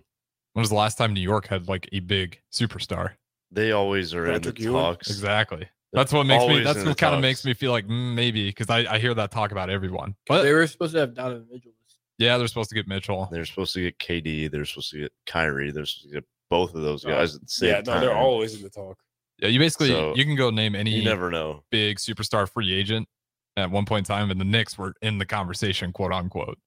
When 0.53 0.61
was 0.61 0.69
the 0.69 0.75
last 0.75 0.97
time 0.97 1.13
New 1.13 1.21
York 1.21 1.47
had 1.47 1.67
like 1.67 1.87
a 1.91 1.99
big 1.99 2.39
superstar? 2.51 3.13
They 3.51 3.71
always 3.71 4.13
are 4.13 4.25
Patrick 4.25 4.57
in 4.59 4.65
the 4.65 4.71
Ewing? 4.71 4.83
talks. 4.83 5.09
Exactly. 5.09 5.67
That's 5.93 6.11
what 6.11 6.25
makes 6.25 6.45
me. 6.47 6.63
That's 6.63 6.83
what 6.83 6.97
kind 6.97 7.15
of 7.15 7.21
makes 7.21 7.45
me 7.45 7.53
feel 7.53 7.71
like 7.71 7.85
mm, 7.87 8.13
maybe 8.13 8.47
because 8.49 8.69
I, 8.69 8.79
I 8.95 8.99
hear 8.99 9.13
that 9.13 9.31
talk 9.31 9.51
about 9.51 9.69
everyone. 9.69 10.15
But 10.27 10.37
But 10.39 10.43
they 10.43 10.51
were 10.53 10.67
supposed 10.67 10.93
to 10.93 10.99
have 10.99 11.13
Donovan 11.13 11.47
Mitchell. 11.49 11.71
yeah, 12.17 12.37
they're 12.37 12.47
supposed 12.47 12.69
to 12.69 12.75
get 12.75 12.87
Mitchell. 12.87 13.29
They're 13.31 13.45
supposed 13.45 13.73
to 13.75 13.81
get 13.81 13.97
KD. 13.99 14.51
They're 14.51 14.65
supposed 14.65 14.91
to 14.91 14.99
get 14.99 15.13
Kyrie. 15.25 15.71
They're 15.71 15.85
supposed 15.85 16.09
to 16.09 16.13
get 16.15 16.25
both 16.49 16.75
of 16.75 16.81
those 16.81 17.05
Oh, 17.05 17.09
guys 17.09 17.35
at 17.35 17.41
the 17.41 17.47
same 17.47 17.69
yeah, 17.69 17.81
no, 17.85 17.99
they're 18.01 18.17
always 18.17 18.55
in 18.55 18.63
the 18.63 18.69
talk. 18.69 18.97
Yeah, 19.39 19.49
you 19.49 19.59
basically 19.59 19.89
So, 19.89 20.15
you 20.15 20.25
can 20.25 20.35
go 20.35 20.49
name 20.49 20.75
any 20.75 20.91
You 20.91 21.03
never 21.03 21.29
know. 21.29 21.63
big 21.69 21.97
superstar 21.97 22.49
free 22.49 22.73
agent 22.73 23.07
at 23.55 23.69
one 23.69 23.85
point 23.85 24.07
in 24.09 24.15
time, 24.15 24.31
and 24.31 24.39
the 24.41 24.45
Knicks 24.45 24.77
were 24.77 24.93
in 25.01 25.17
the 25.19 25.25
conversation, 25.25 25.91
quote 25.91 26.11
unquote. 26.11 26.57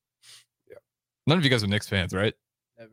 Yeah. 0.69 0.77
None 1.27 1.39
of 1.39 1.45
you 1.45 1.51
guys 1.51 1.63
are 1.65 1.67
Knicks 1.67 1.89
fans, 1.89 2.13
right? 2.15 2.35
Never. 2.79 2.91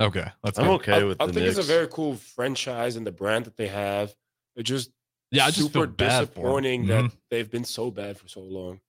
Okay, 0.00 0.26
that's 0.42 0.58
I'm 0.58 0.66
good. 0.66 0.72
okay 0.80 0.92
I, 0.94 1.04
with 1.04 1.20
I 1.20 1.26
the 1.26 1.32
think 1.32 1.46
Knicks. 1.46 1.58
it's 1.58 1.68
a 1.68 1.72
very 1.72 1.86
cool 1.88 2.14
franchise 2.16 2.96
and 2.96 3.06
the 3.06 3.12
brand 3.12 3.44
that 3.44 3.56
they 3.56 3.68
have. 3.68 4.14
It's 4.56 4.68
just 4.68 4.90
Yeah, 5.30 5.44
I 5.44 5.48
just 5.48 5.58
feel 5.58 5.82
super 5.82 5.86
bad 5.86 6.08
for 6.08 6.14
'em. 6.14 6.26
disappointing 6.26 6.86
that 6.86 7.04
mm-hmm. 7.04 7.14
they've 7.30 7.50
been 7.50 7.64
so 7.64 7.90
bad 7.90 8.18
for 8.18 8.26
so 8.28 8.40
long. 8.40 8.80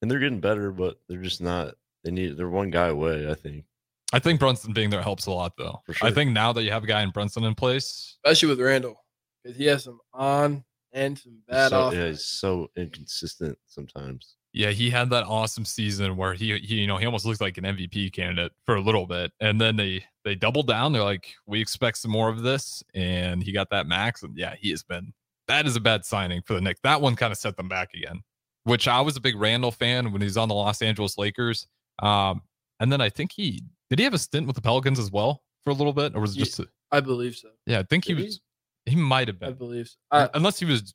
and 0.00 0.10
they're 0.10 0.18
getting 0.18 0.40
better, 0.40 0.72
but 0.72 0.98
they're 1.08 1.22
just 1.22 1.40
not. 1.40 1.74
They 2.02 2.10
need. 2.10 2.36
They're 2.36 2.48
one 2.48 2.70
guy 2.70 2.88
away. 2.88 3.30
I 3.30 3.34
think. 3.34 3.64
I 4.12 4.18
think 4.18 4.40
Brunson 4.40 4.72
being 4.72 4.90
there 4.90 5.00
helps 5.00 5.26
a 5.26 5.30
lot, 5.30 5.52
though. 5.56 5.80
For 5.86 6.04
I 6.04 6.10
think 6.10 6.32
now 6.32 6.52
that 6.52 6.62
you 6.64 6.70
have 6.72 6.82
a 6.84 6.86
guy 6.86 7.02
in 7.02 7.10
Brunson 7.10 7.44
in 7.44 7.54
place, 7.54 8.16
especially 8.24 8.48
with 8.50 8.60
Randle, 8.60 9.01
because 9.42 9.56
he 9.58 9.64
has 9.66 9.84
some 9.84 10.00
on 10.12 10.64
and 10.92 11.18
some 11.18 11.38
bad 11.48 11.70
so, 11.70 11.80
off. 11.80 11.94
yeah, 11.94 12.08
he's 12.08 12.24
so 12.24 12.68
inconsistent 12.76 13.58
sometimes. 13.66 14.36
yeah, 14.52 14.70
he 14.70 14.90
had 14.90 15.08
that 15.10 15.24
awesome 15.24 15.64
season 15.64 16.16
where 16.16 16.34
he, 16.34 16.58
he, 16.58 16.76
you 16.76 16.86
know, 16.86 16.98
he 16.98 17.06
almost 17.06 17.24
looked 17.24 17.40
like 17.40 17.56
an 17.58 17.64
MVP 17.64 18.12
candidate 18.12 18.52
for 18.66 18.74
a 18.76 18.80
little 18.80 19.06
bit, 19.06 19.32
and 19.40 19.60
then 19.60 19.76
they 19.76 20.04
they 20.24 20.34
doubled 20.34 20.66
down. 20.68 20.92
They're 20.92 21.02
like, 21.02 21.32
we 21.46 21.60
expect 21.60 21.98
some 21.98 22.10
more 22.10 22.28
of 22.28 22.42
this, 22.42 22.82
and 22.94 23.42
he 23.42 23.52
got 23.52 23.70
that 23.70 23.86
max, 23.86 24.22
and 24.22 24.36
yeah, 24.36 24.54
he 24.60 24.70
has 24.70 24.82
been. 24.82 25.12
That 25.48 25.66
is 25.66 25.74
a 25.76 25.80
bad 25.80 26.04
signing 26.04 26.42
for 26.42 26.54
the 26.54 26.60
Knicks. 26.60 26.80
That 26.84 27.00
one 27.00 27.16
kind 27.16 27.32
of 27.32 27.38
set 27.38 27.56
them 27.56 27.68
back 27.68 27.90
again. 27.94 28.20
Which 28.64 28.86
I 28.86 29.00
was 29.00 29.16
a 29.16 29.20
big 29.20 29.34
Randle 29.34 29.72
fan 29.72 30.12
when 30.12 30.22
he's 30.22 30.36
on 30.36 30.48
the 30.48 30.54
Los 30.54 30.82
Angeles 30.82 31.18
Lakers, 31.18 31.66
um, 32.00 32.42
and 32.78 32.92
then 32.92 33.00
I 33.00 33.08
think 33.08 33.32
he 33.32 33.62
did 33.90 33.98
he 33.98 34.04
have 34.04 34.14
a 34.14 34.18
stint 34.18 34.46
with 34.46 34.54
the 34.56 34.62
Pelicans 34.62 34.98
as 35.00 35.10
well 35.10 35.42
for 35.64 35.70
a 35.70 35.74
little 35.74 35.92
bit, 35.92 36.14
or 36.14 36.20
was 36.20 36.36
it 36.36 36.38
Ye- 36.38 36.44
just? 36.44 36.60
A, 36.60 36.66
I 36.92 37.00
believe 37.00 37.34
so. 37.34 37.48
yeah, 37.66 37.80
I 37.80 37.82
think 37.82 38.04
Did 38.04 38.18
he? 38.18 38.24
was. 38.24 38.40
He 38.86 38.96
might 38.96 39.28
have 39.28 39.38
been. 39.38 39.50
I 39.50 39.52
believe 39.52 39.88
so. 39.88 39.96
I, 40.10 40.28
unless 40.34 40.58
he 40.58 40.64
was 40.64 40.94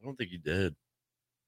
I 0.00 0.04
don't 0.06 0.16
think 0.16 0.30
he 0.30 0.38
did. 0.38 0.74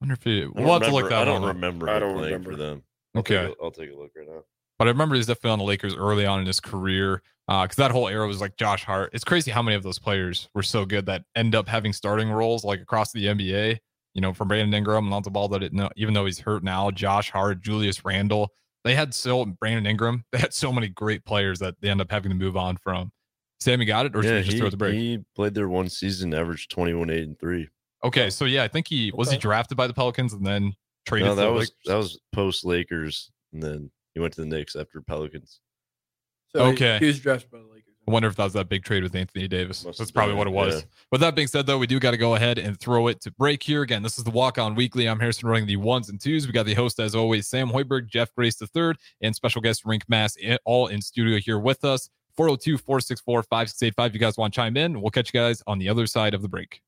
wonder 0.01 0.15
if 0.15 0.23
he, 0.25 0.43
I 0.43 0.47
we'll 0.55 0.73
have 0.73 0.83
to 0.83 0.91
look 0.91 1.05
remember- 1.05 1.09
that 1.11 1.23
I 1.23 1.25
don't 1.25 1.41
one 1.43 1.51
up. 1.51 1.55
remember 1.57 1.91
I 1.91 1.99
don't 1.99 2.15
playing 2.17 2.33
remember. 2.35 2.51
for 2.53 2.57
them. 2.57 2.83
I'll 3.15 3.23
take 3.23 3.37
Okay. 3.39 3.53
a- 3.59 3.65
I'll 3.65 3.71
take 3.71 3.91
a 3.91 3.95
look 3.97 4.11
right 4.17 4.27
now. 4.29 4.43
But 4.79 4.89
I 4.89 4.91
remember 4.91 5.15
he's 5.15 5.27
definitely 5.27 5.51
on 5.53 5.59
the 5.61 5.65
Lakers 5.65 5.95
early 5.95 6.27
on 6.27 6.41
in 6.41 6.47
his 6.47 6.61
career 6.61 7.23
uh, 7.49 7.63
because 7.63 7.77
that 7.77 7.91
whole 7.93 8.09
era 8.09 8.27
was 8.27 8.41
like 8.41 8.57
Josh 8.57 8.85
Hart. 8.85 9.11
It's 9.15 9.25
crazy 9.25 9.51
how 9.51 9.63
many 9.63 9.75
of 9.77 9.83
those 9.83 9.99
players 9.99 10.49
were 10.55 10.63
so 10.63 10.85
good 10.85 11.07
that 11.07 11.23
end 11.35 11.55
up 11.55 11.67
having 11.69 11.93
starting 11.95 12.31
roles 12.31 12.63
like 12.65 12.81
across 12.81 13.13
the 13.13 13.27
NBA. 13.27 13.79
You 14.15 14.21
know, 14.23 14.33
from 14.35 14.49
Brandon 14.49 14.73
Ingram, 14.75 15.11
Lonzo 15.11 15.31
Ball 15.31 15.49
that 15.49 15.63
it 15.63 15.73
no, 15.73 15.89
even 15.97 16.15
though 16.15 16.25
he's 16.27 16.39
hurt 16.41 16.63
now, 16.65 16.91
Josh 16.91 17.31
Hart, 17.31 17.61
Julius 17.63 18.05
Randle, 18.05 18.51
they 18.85 18.95
had 18.95 19.13
so 19.15 19.45
Brandon 19.45 19.87
Ingram, 19.87 20.25
they 20.33 20.39
had 20.39 20.53
so 20.55 20.73
many 20.73 20.89
great 20.89 21.25
players 21.25 21.59
that 21.61 21.75
they 21.81 21.89
end 21.91 22.01
up 22.01 22.11
having 22.11 22.31
to 22.31 22.37
move 22.37 22.57
on 22.57 22.77
from. 22.79 23.13
Sammy 23.61 23.85
got 23.85 24.07
it, 24.07 24.15
or 24.15 24.23
should 24.23 24.29
yeah, 24.31 24.37
we 24.37 24.43
just 24.43 24.53
he, 24.53 24.59
throw 24.59 24.71
the 24.71 24.77
break? 24.77 24.95
he 24.95 25.19
played 25.35 25.55
there 25.55 25.69
one 25.69 25.89
season, 25.89 26.35
averaged 26.35 26.71
21, 26.71 27.11
8, 27.11 27.23
and 27.23 27.39
3. 27.39 27.69
okay, 28.05 28.31
so 28.31 28.45
yeah, 28.45 28.63
I 28.65 28.69
think 28.69 28.87
he 28.89 29.11
was 29.15 29.31
he 29.31 29.39
drafted 29.39 29.77
by 29.77 29.87
the 29.87 29.95
Pelicans 29.95 30.33
and 30.33 30.47
then 30.47 30.75
traded. 31.07 31.29
No, 31.29 31.35
that 31.35 31.53
was 31.53 31.69
Lakers? 31.69 31.77
that 31.87 31.97
was 31.97 32.21
post 32.33 32.65
Lakers, 32.65 33.31
and 33.53 33.63
then 33.63 33.91
he 34.15 34.21
went 34.21 34.35
to 34.35 34.41
the 34.43 34.47
Knicks 34.47 34.77
after 34.77 35.01
Pelicans. 35.01 35.61
So 36.49 36.61
Okay. 36.67 36.99
He, 36.99 37.07
was 37.07 37.21
drafted 37.21 37.51
by 37.51 37.59
the 37.59 37.65
Lakers. 37.65 37.83
I 38.09 38.13
wonder 38.13 38.29
if 38.29 38.37
that 38.37 38.45
was 38.45 38.53
that 38.53 38.69
big 38.69 38.85
trade 38.85 39.03
with 39.03 39.17
Anthony 39.17 39.49
Davis. 39.49 39.85
Must 39.85 39.99
That's 39.99 40.13
probably 40.13 40.35
been 40.35 40.39
what 40.39 40.47
it 40.47 40.51
it, 40.51 40.55
was. 40.55 40.75
yeah. 40.77 40.89
With 41.11 41.21
that 41.23 41.35
being 41.35 41.49
said, 41.49 41.67
though, 41.67 41.77
we 41.77 41.89
do 41.89 41.99
got 41.99 42.13
to 42.13 42.17
go 42.17 42.37
ahead 42.37 42.57
and 42.57 42.79
throw 42.79 43.09
it 43.09 43.21
to 43.23 43.33
break 43.33 43.65
here. 43.65 43.83
Again, 43.83 44.05
this 44.05 44.17
is 44.17 44.23
the 44.23 44.31
Walk 44.31 44.59
On 44.59 44.77
Weekly. 44.77 45.09
I'm 45.09 45.19
Harrison 45.19 45.49
running 45.49 45.67
the 45.67 45.77
ones 45.77 46.09
and 46.09 46.21
twos. 46.21 46.47
We 46.47 46.53
got 46.53 46.67
the 46.67 46.75
host, 46.75 47.01
as 47.01 47.17
always, 47.17 47.49
Sam 47.49 47.69
Hoiberg, 47.69 48.07
Jeff 48.07 48.33
Grace 48.37 48.63
III, 48.63 48.93
and 49.23 49.35
special 49.35 49.61
guest 49.61 49.85
Rienk 49.85 50.03
Mast, 50.09 50.39
eh, 50.41 50.57
all 50.65 50.87
in 50.87 51.03
studio 51.03 51.41
here 51.41 51.59
with 51.59 51.85
us. 51.85 52.09
402 52.37 52.79
464 52.79 53.43
5685. 53.45 54.15
You 54.15 54.21
guys 54.21 54.39
want 54.39 54.53
to 54.53 54.57
chime 54.57 54.77
in? 54.77 55.01
We'll 55.01 55.11
catch 55.11 55.33
you 55.33 55.41
guys 55.41 55.63
on 55.67 55.79
the 55.79 55.89
other 55.89 56.07
side 56.07 56.35
of 56.35 56.43
the 56.43 56.49
break. 56.49 56.83